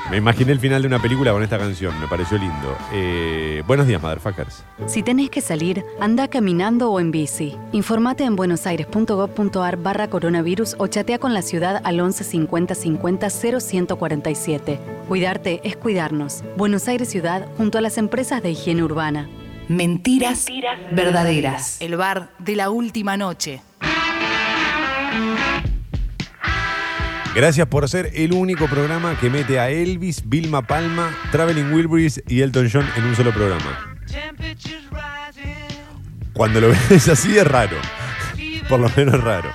[0.09, 2.75] Me imaginé el final de una película con esta canción, me pareció lindo.
[2.91, 4.63] Eh, buenos días, motherfuckers.
[4.87, 7.55] Si tenés que salir, anda caminando o en bici.
[7.73, 14.79] Informate en buenosaires.gov.ar barra coronavirus o chatea con la ciudad al 11 50 50 0147.
[15.07, 16.43] Cuidarte es cuidarnos.
[16.57, 19.29] Buenos Aires Ciudad junto a las empresas de higiene urbana.
[19.67, 20.47] Mentiras,
[20.91, 21.79] verdaderas.
[21.81, 23.61] El bar de la última noche.
[27.35, 32.41] Gracias por ser el único programa que mete a Elvis, Vilma Palma, Traveling Wilburys y
[32.41, 33.95] Elton John en un solo programa.
[36.33, 37.77] Cuando lo ves así es raro.
[38.67, 39.51] Por lo menos raro.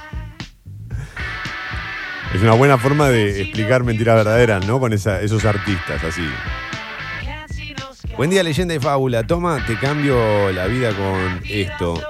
[2.32, 4.80] Es una buena forma de explicar mentiras verdaderas, ¿no?
[4.80, 6.28] Con esos artistas así.
[8.16, 9.26] Buen día, leyenda y fábula.
[9.26, 12.00] Toma, te cambio la vida con esto.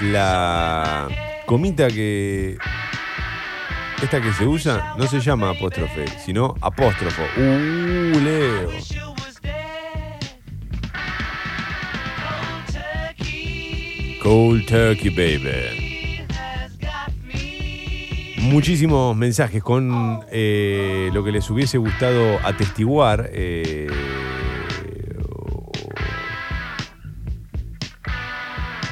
[0.00, 1.08] La
[1.50, 2.56] comita que.
[4.00, 7.22] Esta que se usa no se llama apóstrofe, sino apóstrofo.
[7.36, 8.70] Uh, Leo.
[14.22, 16.24] Cold Turkey Baby.
[18.38, 23.28] Muchísimos mensajes con eh, lo que les hubiese gustado atestiguar.
[23.32, 23.88] eh,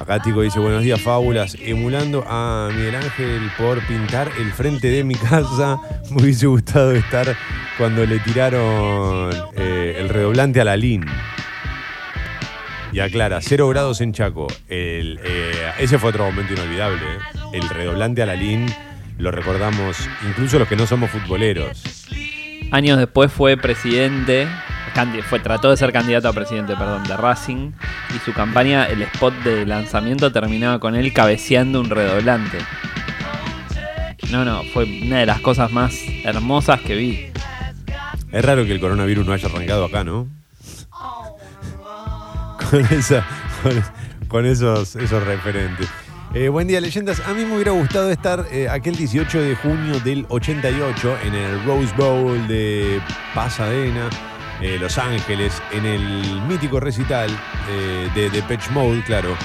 [0.09, 1.55] Acá Tico dice, buenos días, fábulas.
[1.61, 5.79] Emulando a Miguel Ángel por pintar el frente de mi casa.
[6.11, 7.37] Me hubiese gustado estar
[7.77, 11.05] cuando le tiraron eh, el redoblante a la LIN.
[12.91, 14.47] Y aclara, cero grados en Chaco.
[14.71, 15.19] Eh,
[15.79, 17.03] ese fue otro momento inolvidable.
[17.03, 17.19] ¿eh?
[17.53, 18.65] El redoblante a la LIN
[19.19, 22.07] lo recordamos incluso los que no somos futboleros.
[22.71, 24.49] Años después fue presidente,
[25.29, 27.73] fue, trató de ser candidato a presidente, perdón, de Racing.
[28.15, 32.59] Y su campaña, el spot de lanzamiento terminaba con él cabeceando un redoblante.
[34.31, 35.95] No, no, fue una de las cosas más
[36.25, 37.33] hermosas que vi.
[38.33, 40.27] Es raro que el coronavirus no haya arrancado acá, ¿no?
[42.71, 43.25] Con, esa,
[44.29, 45.89] con, esos, esos referentes.
[46.35, 47.21] Eh, buen día, leyendas.
[47.21, 51.65] A mí me hubiera gustado estar eh, aquel 18 de junio del 88 en el
[51.65, 53.01] Rose Bowl de
[53.35, 54.11] Pasadena,
[54.61, 57.31] eh, Los Ángeles, en el mítico recital
[57.69, 59.37] eh, de Depeche Mode, claro,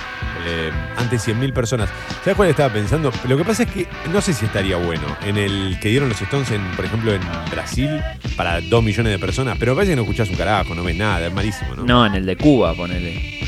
[0.46, 1.90] eh, ante 100.000 personas.
[2.24, 3.12] ¿Sabes cuál estaba pensando?
[3.28, 6.22] Lo que pasa es que no sé si estaría bueno en el que dieron los
[6.22, 8.02] Stones, en, por ejemplo, en Brasil,
[8.36, 11.28] para 2 millones de personas, pero parece que no escuchás un carajo, no ves nada,
[11.28, 11.84] es malísimo, ¿no?
[11.84, 13.40] No, en el de Cuba, ponele.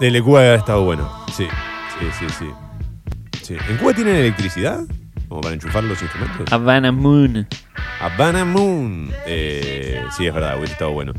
[0.00, 1.26] El de Cuba ha estado bueno.
[1.36, 1.46] Sí,
[1.98, 2.50] sí, sí, sí.
[3.42, 3.56] Sí.
[3.68, 4.80] ¿En Cuba tienen electricidad?
[5.30, 6.52] Como para enchufar los instrumentos.
[6.52, 7.46] Havana Moon.
[8.00, 9.12] Havana Moon.
[9.26, 11.12] Eh, sí, es verdad, hubiese estado bueno.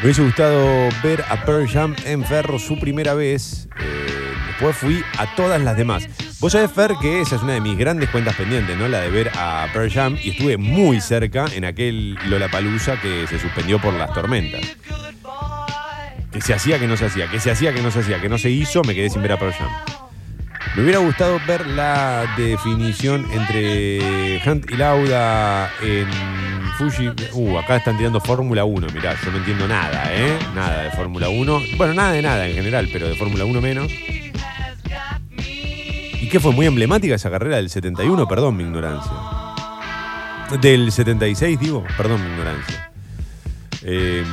[0.00, 3.68] Me hubiese gustado ver a Pearl Jam en Ferro su primera vez.
[3.78, 6.08] Eh, después fui a todas las demás.
[6.40, 8.88] Vos sabés, Fer, que esa es una de mis grandes cuentas pendientes, ¿no?
[8.88, 10.18] La de ver a Pearl Jam.
[10.20, 14.62] Y estuve muy cerca en aquel Lollapalooza que se suspendió por las tormentas.
[16.32, 18.28] Que se hacía, que no se hacía, que se hacía, que no se hacía, que
[18.28, 19.70] no se hizo, me quedé sin ver a Pearl Jam.
[20.74, 26.06] Me hubiera gustado ver la definición entre Hunt y Lauda en
[26.76, 27.10] Fuji.
[27.32, 30.38] Uh, acá están tirando Fórmula 1, mirá, yo no entiendo nada, ¿eh?
[30.54, 31.60] Nada de Fórmula 1.
[31.78, 33.90] Bueno, nada de nada en general, pero de Fórmula 1 menos.
[36.20, 36.52] ¿Y qué fue?
[36.52, 39.12] Muy emblemática esa carrera del 71, perdón mi ignorancia.
[40.60, 42.90] Del 76, digo, perdón mi ignorancia.
[43.82, 44.24] Eh,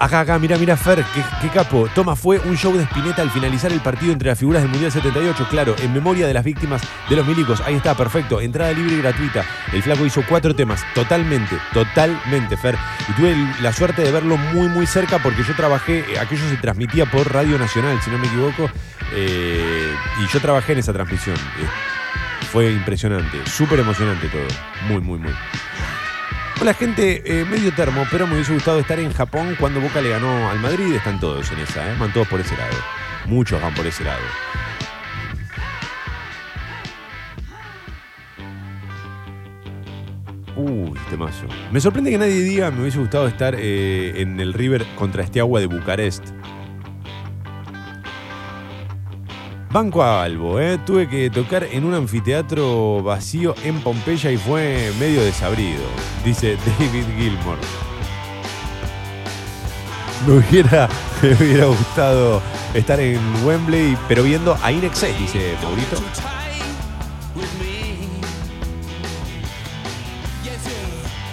[0.00, 1.04] Acá, acá, mira, mira, Fer,
[1.42, 1.88] qué, capo.
[1.92, 4.92] Toma, fue un show de Spinetta al finalizar el partido entre las figuras del Mundial
[4.92, 7.60] 78, claro, en memoria de las víctimas de los milicos.
[7.62, 8.40] Ahí está, perfecto.
[8.40, 9.44] Entrada libre y gratuita.
[9.72, 12.76] El flaco hizo cuatro temas, totalmente, totalmente, Fer.
[13.08, 16.58] Y tuve la suerte de verlo muy, muy cerca porque yo trabajé, eh, aquello se
[16.58, 18.70] transmitía por Radio Nacional, si no me equivoco,
[19.14, 19.92] eh,
[20.22, 21.34] y yo trabajé en esa transmisión.
[21.36, 21.66] Eh,
[22.52, 24.46] fue impresionante, súper emocionante todo.
[24.86, 25.32] Muy, muy, muy.
[26.60, 30.08] Hola gente, eh, medio termo, pero me hubiese gustado estar en Japón cuando Boca le
[30.08, 30.92] ganó al Madrid.
[30.92, 31.94] Están todos en esa, ¿eh?
[32.00, 32.74] van todos por ese lado.
[33.26, 34.18] Muchos van por ese lado.
[40.56, 41.46] Uy, temazo.
[41.70, 45.38] Me sorprende que nadie diga me hubiese gustado estar eh, en el River contra este
[45.38, 46.24] agua de Bucarest.
[49.70, 50.78] Banco a Albo, ¿eh?
[50.78, 55.82] Tuve que tocar en un anfiteatro vacío en Pompeya y fue medio desabrido,
[56.24, 57.60] dice David Gilmore.
[60.26, 60.88] Me hubiera,
[61.22, 62.40] me hubiera gustado
[62.72, 65.96] estar en Wembley, pero viendo a Inexcess, dice Favorito.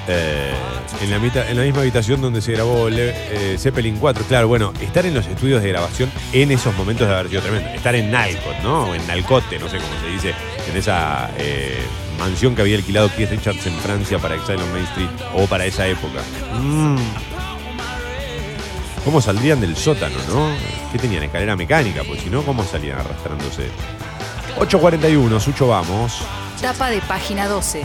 [0.07, 0.53] Eh,
[1.02, 4.24] en, la misma habitación donde se grabó Le- eh, Zeppelin 4.
[4.28, 7.70] Claro, bueno, estar en los estudios de grabación en esos momentos de haber sido tremendo.
[7.70, 8.93] Estar en Nalcot, ¿no?
[8.96, 10.34] En Nalcote, no sé cómo se dice,
[10.70, 11.78] en esa eh,
[12.20, 15.66] mansión que había alquilado Keith Richards en Francia para Exile on Main Street o para
[15.66, 16.22] esa época.
[16.62, 16.98] Mm.
[19.04, 20.50] ¿Cómo saldrían del sótano, no?
[20.91, 21.24] ¿Qué tenían?
[21.24, 23.68] Escalera mecánica, pues si no, ¿cómo salían arrastrándose?
[24.58, 26.22] 8.41, Sucho, vamos.
[26.62, 27.84] Tapa de página 12.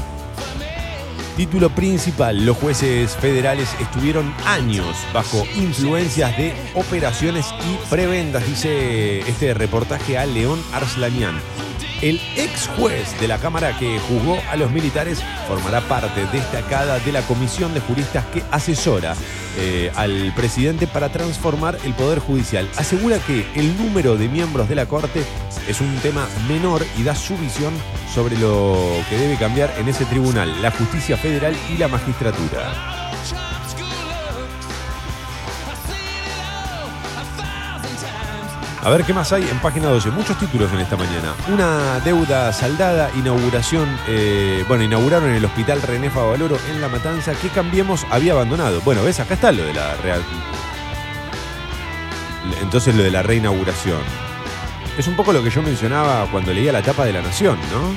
[1.41, 9.55] Título principal, los jueces federales estuvieron años bajo influencias de operaciones y prebendas, dice este
[9.55, 11.41] reportaje a León Arslanian.
[12.03, 17.13] El ex juez de la Cámara que juzgó a los militares formará parte destacada de
[17.13, 19.15] la comisión de juristas que asesora
[19.59, 22.67] eh, al presidente para transformar el Poder Judicial.
[22.79, 25.23] Asegura que el número de miembros de la Corte
[25.69, 27.75] es un tema menor y da su visión
[28.15, 28.77] sobre lo
[29.11, 33.00] que debe cambiar en ese tribunal, la justicia federal y la magistratura.
[38.83, 40.11] A ver qué más hay en página 12.
[40.11, 41.35] Muchos títulos en esta mañana.
[41.53, 43.87] Una deuda saldada, inauguración.
[44.09, 48.81] eh, bueno, inauguraron el hospital René Favaloro en La Matanza que Cambiemos había abandonado.
[48.81, 50.23] Bueno, ves, acá está lo de la real.
[52.63, 54.01] Entonces lo de la reinauguración.
[54.97, 57.95] Es un poco lo que yo mencionaba cuando leía la tapa de La Nación, ¿no?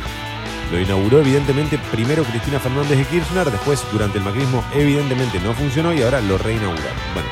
[0.72, 5.93] Lo inauguró evidentemente primero Cristina Fernández de Kirchner, después durante el macrismo evidentemente no funcionó
[5.93, 6.97] y ahora lo reinauguraron.
[7.14, 7.30] Bueno,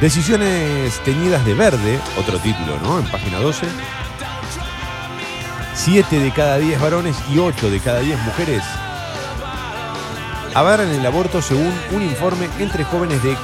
[0.00, 2.98] Decisiones teñidas de verde, otro título, ¿no?
[2.98, 3.66] En página 12.
[5.74, 8.62] Siete de cada 10 varones y 8 de cada 10 mujeres
[10.54, 13.36] avalan el aborto según un informe entre jóvenes de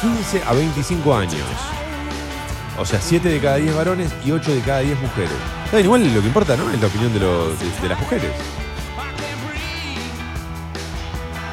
[0.00, 1.42] 15 a 25 años.
[2.78, 5.30] O sea, 7 de cada 10 varones y 8 de cada 10 mujeres.
[5.70, 6.70] Bien, igual lo que importa, ¿no?
[6.70, 8.30] Es la opinión de, los- de- de las mujeres.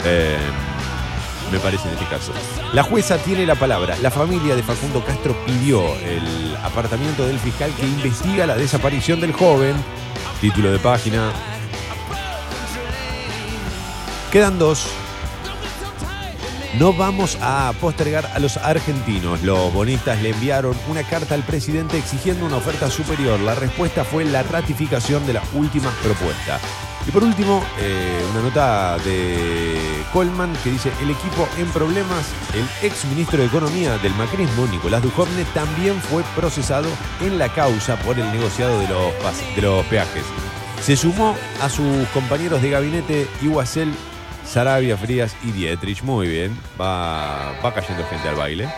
[0.05, 0.37] Eh,
[1.51, 2.31] me parece en este caso.
[2.73, 3.95] La jueza tiene la palabra.
[4.01, 9.33] La familia de Facundo Castro pidió el apartamiento del fiscal que investiga la desaparición del
[9.33, 9.75] joven.
[10.41, 11.31] Título de página.
[14.31, 14.87] Quedan dos.
[16.77, 19.41] No vamos a postergar a los argentinos.
[19.41, 23.39] Los bonistas le enviaron una carta al presidente exigiendo una oferta superior.
[23.39, 26.59] La respuesta fue la ratificación de la última propuesta.
[27.07, 29.77] Y por último, eh, una nota de
[30.11, 35.01] Colman que dice, el equipo en problemas, el ex ministro de Economía del macrismo, Nicolás
[35.01, 36.89] Dujovne, también fue procesado
[37.21, 39.13] en la causa por el negociado de los,
[39.55, 40.23] de los peajes.
[40.81, 43.93] Se sumó a sus compañeros de gabinete Iguacel,
[44.45, 46.03] Sarabia, Frías y Dietrich.
[46.03, 48.69] Muy bien, va, va cayendo gente al baile.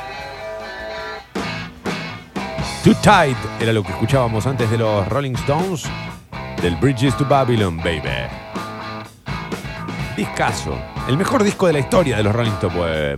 [2.84, 5.89] Too Tight era lo que escuchábamos antes de los Rolling Stones
[6.61, 8.27] del Bridges to Babylon, baby.
[10.18, 10.77] Discaso.
[11.07, 12.76] El mejor disco de la historia de los Rolling Stones.
[12.76, 13.18] Pues.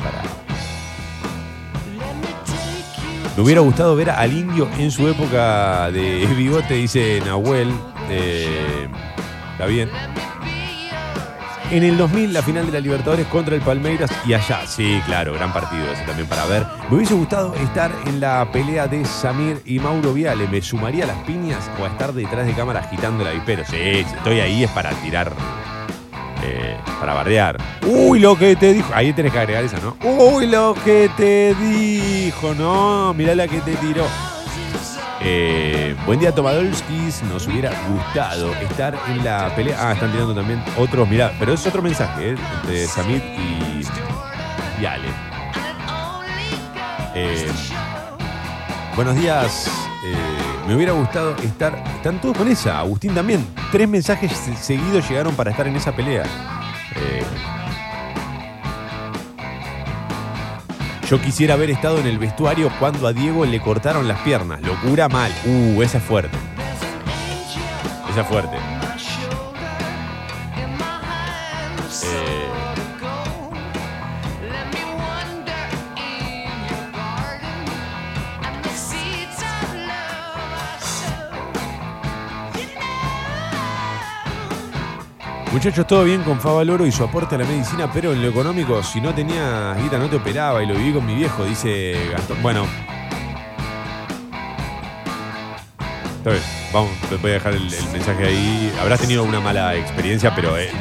[3.36, 7.72] Me hubiera gustado ver al indio en su época de bigote, dice Nahuel.
[8.10, 8.88] Eh,
[9.54, 9.90] Está bien.
[11.72, 14.68] En el 2000, la final de la Libertadores contra el Palmeiras y allá.
[14.68, 16.66] Sí, claro, gran partido ese también para ver.
[16.90, 20.48] Me hubiese gustado estar en la pelea de Samir y Mauro Viale.
[20.50, 23.64] ¿Me sumaría a las piñas o a estar detrás de cámara agitando la vipero?
[23.70, 25.32] Sí, estoy ahí es para tirar.
[26.44, 27.58] eh, para bardear.
[27.88, 28.92] Uy, lo que te dijo.
[28.94, 29.96] Ahí tenés que agregar esa, ¿no?
[30.04, 33.14] Uy, lo que te dijo, ¿no?
[33.14, 34.06] Mirá la que te tiró.
[35.24, 37.22] Eh, buen día, Tomadolskis.
[37.24, 39.78] Nos hubiera gustado estar en la pelea.
[39.80, 41.08] Ah, están tirando también otros.
[41.08, 42.36] Mirá, pero es otro mensaje, ¿eh?
[42.68, 45.08] De Samit y, Ale.
[47.14, 47.52] Eh,
[48.96, 49.70] buenos días.
[50.04, 50.16] eh,
[50.68, 51.76] me hubiera gustado estar.
[51.98, 52.80] Están todos con esa.
[52.80, 53.46] Agustín también.
[53.72, 56.24] Tres mensajes se- seguidos llegaron para estar en esa pelea.
[56.96, 57.24] Eh,
[61.12, 64.62] Yo quisiera haber estado en el vestuario cuando a Diego le cortaron las piernas.
[64.62, 65.30] Locura mal.
[65.44, 66.38] Uh, esa es fuerte.
[68.10, 68.81] Esa es fuerte.
[85.52, 88.82] Muchachos, todo bien con Favaloro y su aporte a la medicina, pero en lo económico,
[88.84, 92.42] si no tenías guita, no te operaba y lo viví con mi viejo, dice Gastón.
[92.42, 92.66] Bueno.
[96.18, 96.44] Está bien,
[97.22, 98.74] voy a dejar el, mensaje ahí.
[98.80, 100.72] Habrás tenido una mala experiencia, pero eh,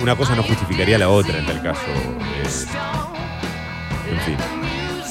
[0.00, 1.80] una cosa no justificaría la otra en tal caso.
[1.88, 3.05] eh.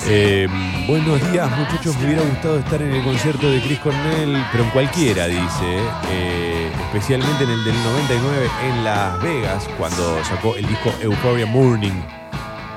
[0.08, 0.48] Eh,
[0.88, 1.96] buenos días, muchachos.
[1.98, 5.80] Me hubiera gustado estar en el concierto de Chris Cornell, pero en cualquiera, dice.
[6.12, 11.94] eh, especialmente en el del 99 en Las Vegas, cuando sacó el disco Euphoria Morning.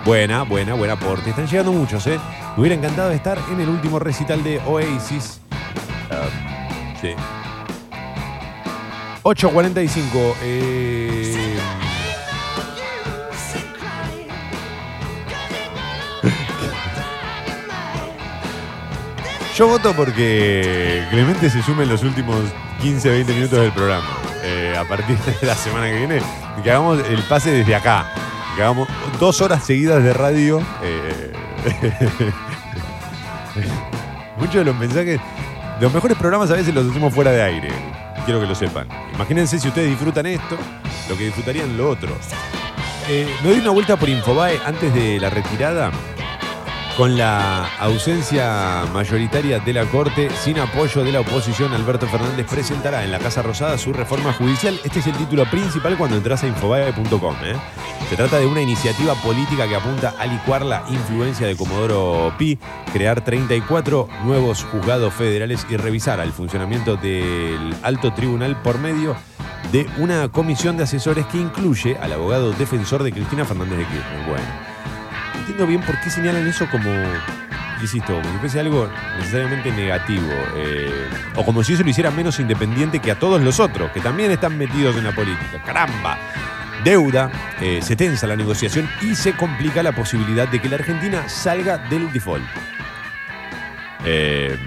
[0.04, 1.30] Buena, buena, buen aporte.
[1.30, 2.18] Están llegando muchos, ¿eh?
[2.56, 5.40] Me hubiera encantado estar en el último recital de Oasis.
[6.10, 6.28] Ah,
[7.00, 7.10] sí.
[9.22, 10.34] 8.45.
[10.42, 11.07] Eh,
[19.58, 22.36] Yo voto porque Clemente se sume en los últimos
[22.80, 24.06] 15, 20 minutos del programa.
[24.44, 26.20] Eh, a partir de la semana que viene,
[26.62, 28.06] que hagamos el pase desde acá.
[28.54, 30.62] Que hagamos dos horas seguidas de radio.
[30.80, 31.32] eh,
[34.38, 35.20] Muchos de los mensajes,
[35.80, 37.70] los mejores programas a veces los hacemos fuera de aire.
[38.26, 38.86] Quiero que lo sepan.
[39.12, 40.56] Imagínense si ustedes disfrutan esto,
[41.08, 42.10] lo que disfrutarían lo otro.
[43.08, 45.90] Eh, me doy una vuelta por Infobae antes de la retirada.
[46.98, 53.04] Con la ausencia mayoritaria de la Corte, sin apoyo de la oposición, Alberto Fernández presentará
[53.04, 54.80] en la Casa Rosada su reforma judicial.
[54.82, 57.36] Este es el título principal cuando entras a infobae.com.
[57.44, 57.54] ¿eh?
[58.10, 62.58] Se trata de una iniciativa política que apunta a licuar la influencia de Comodoro Pi,
[62.92, 69.14] crear 34 nuevos juzgados federales y revisar el funcionamiento del alto tribunal por medio
[69.70, 74.26] de una comisión de asesores que incluye al abogado defensor de Cristina Fernández de Kirchner.
[74.28, 74.67] Bueno no
[75.48, 76.90] entiendo bien por qué señalan eso como,
[77.80, 80.28] insisto, como si fuese algo necesariamente negativo.
[80.56, 84.00] eh, o como si eso lo hiciera menos independiente que a todos los otros, que
[84.00, 85.62] también están metidos en la política.
[85.64, 86.18] ¡Caramba!
[86.84, 87.30] Deuda,
[87.62, 91.78] eh, se tensa la negociación y se complica la posibilidad de que la Argentina salga
[91.78, 92.44] del default.
[94.04, 94.58] Eh,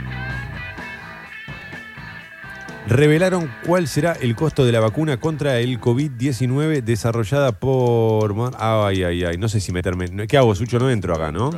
[2.92, 8.36] revelaron cuál será el costo de la vacuna contra el COVID-19 desarrollada por...
[8.58, 10.28] Ay, ay, ay, no sé si meterme...
[10.28, 10.78] ¿Qué hago, Sucho?
[10.78, 11.52] No entro acá, ¿no?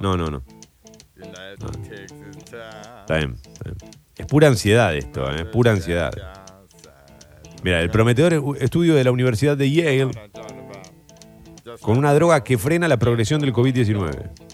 [0.00, 0.30] No, no, no.
[0.30, 0.42] No.
[3.00, 3.76] Está bien, está bien.
[4.16, 5.44] Es pura ansiedad esto, ¿eh?
[5.44, 6.12] Pura ansiedad.
[7.62, 10.10] Mira, el prometedor estudio de la Universidad de Yale
[11.80, 14.49] con una droga que frena la progresión del COVID-19.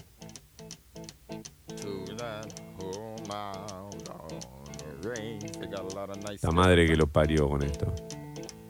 [6.41, 7.91] La madre que lo parió con esto.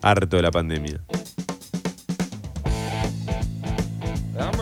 [0.01, 1.01] Harto de la pandemia.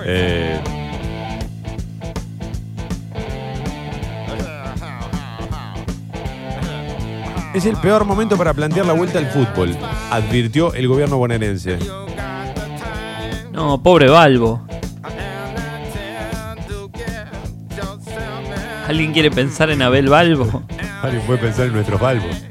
[0.07, 0.61] Eh,
[7.53, 9.76] es el peor momento para plantear la vuelta al fútbol,
[10.11, 11.77] advirtió el gobierno bonaerense.
[13.52, 14.65] No, pobre Balbo.
[18.88, 20.61] ¿Alguien quiere pensar en Abel Balbo?
[21.02, 22.45] Alguien puede pensar en nuestros balbos.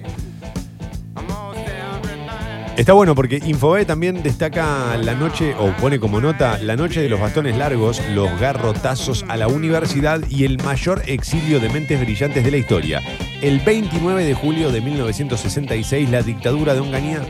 [2.76, 7.08] Está bueno porque Infobae también destaca la noche, o pone como nota, la noche de
[7.08, 12.42] los bastones largos, los garrotazos a la universidad y el mayor exilio de mentes brillantes
[12.42, 13.00] de la historia.
[13.40, 17.20] El 29 de julio de 1966, la dictadura de Onganía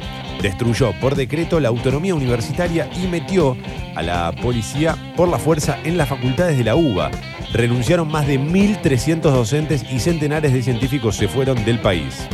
[0.41, 3.55] destruyó por decreto la autonomía universitaria y metió
[3.97, 7.11] a la policía por la fuerza en las facultades de la UBA.
[7.53, 12.27] Renunciaron más de 1.300 docentes y centenares de científicos se fueron del país.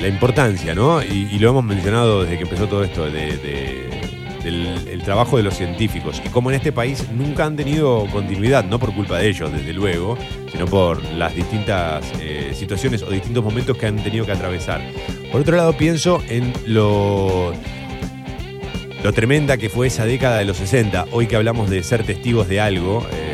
[0.00, 1.02] La importancia, ¿no?
[1.02, 3.86] Y, lo hemos mencionado desde que empezó todo esto, de- de-
[4.42, 6.22] del el trabajo de los científicos.
[6.24, 9.72] Y como en este país nunca han tenido continuidad, no por culpa de ellos, desde
[9.72, 10.16] luego,
[10.52, 14.80] sino por las distintas eh, situaciones o distintos momentos que han tenido que atravesar.
[15.32, 17.52] Por otro lado, pienso en lo,
[19.02, 22.46] lo tremenda que fue esa década de los 60, hoy que hablamos de ser testigos
[22.48, 23.04] de algo.
[23.12, 23.25] eh,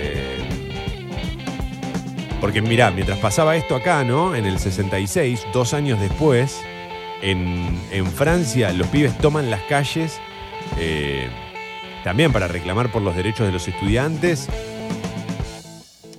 [2.42, 4.34] porque mirá, mientras pasaba esto acá, ¿no?
[4.34, 6.60] En el 66, dos años después,
[7.22, 7.78] en,
[8.16, 10.18] Francia los pibes toman las calles
[10.76, 11.28] eh,
[12.02, 14.48] también para reclamar por los derechos de los estudiantes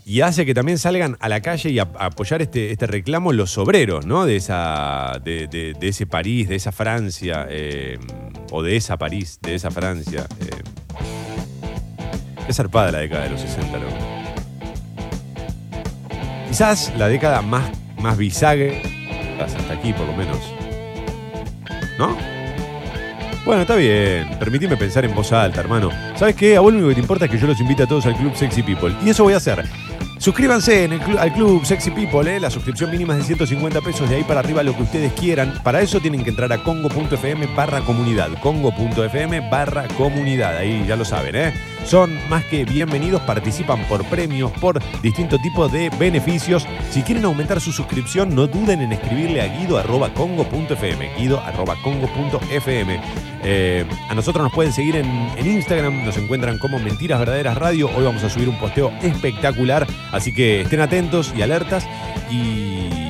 [0.06, 4.06] y hace que también salgan a la calle y apoyar este, este reclamo los obreros,
[4.06, 4.26] ¿no?
[4.26, 8.00] De, esa, de, ese París, de esa Francia, eh,
[8.50, 10.26] o de esa París, de esa Francia.
[10.40, 12.46] eh.
[12.48, 14.13] Qué zarpada la década de los 60, loco.
[16.54, 17.64] Quizás la década más,
[18.00, 18.74] más bisagra,
[19.44, 20.38] hasta aquí por lo menos.
[21.98, 22.16] ¿No?
[23.44, 24.38] Bueno, está bien.
[24.38, 25.90] Permitime pensar en voz alta, hermano.
[26.16, 26.56] ¿Sabes qué?
[26.56, 28.16] A vos lo único que te importa es que yo los invite a todos al
[28.16, 28.96] Club Sexy People.
[29.04, 29.66] Y eso voy a hacer.
[30.18, 30.90] Suscríbanse
[31.20, 32.40] al Club Sexy People, ¿eh?
[32.40, 35.54] la suscripción mínima es de 150 pesos, de ahí para arriba lo que ustedes quieran.
[35.64, 38.30] Para eso tienen que entrar a congo.fm barra comunidad.
[38.42, 41.54] Congo.fm barra comunidad, ahí ya lo saben, ¿eh?
[41.86, 46.66] Son más que bienvenidos, participan por premios, por distintos tipos de beneficios.
[46.92, 51.12] Si quieren aumentar su suscripción, no duden en escribirle a guido.congo.fm.
[51.18, 53.33] Guido.congo.fm.
[53.44, 55.08] Eh, a nosotros nos pueden seguir en,
[55.38, 57.90] en Instagram, nos encuentran como Mentiras Verdaderas Radio.
[57.96, 61.88] Hoy vamos a subir un posteo espectacular, así que estén atentos y alertas.
[62.30, 63.03] Y.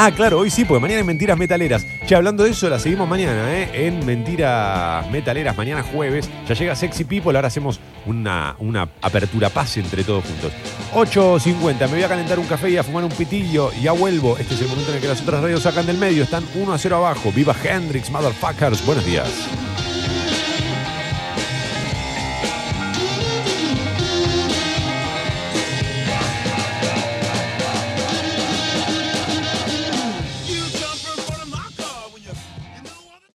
[0.00, 1.84] Ah, claro, hoy sí, porque mañana es Mentiras Metaleras.
[2.06, 3.88] Che, hablando de eso, la seguimos mañana, ¿eh?
[3.88, 6.30] En Mentiras Metaleras, mañana jueves.
[6.46, 10.52] Ya llega Sexy People, ahora hacemos una, una apertura paz entre todos juntos.
[10.94, 13.72] 8.50, me voy a calentar un café y a fumar un pitillo.
[13.82, 14.38] Ya vuelvo.
[14.38, 16.22] Este es el momento en el que las otras radios sacan del medio.
[16.22, 17.32] Están 1 a 0 abajo.
[17.34, 18.86] Viva Hendrix, motherfuckers.
[18.86, 19.48] Buenos días.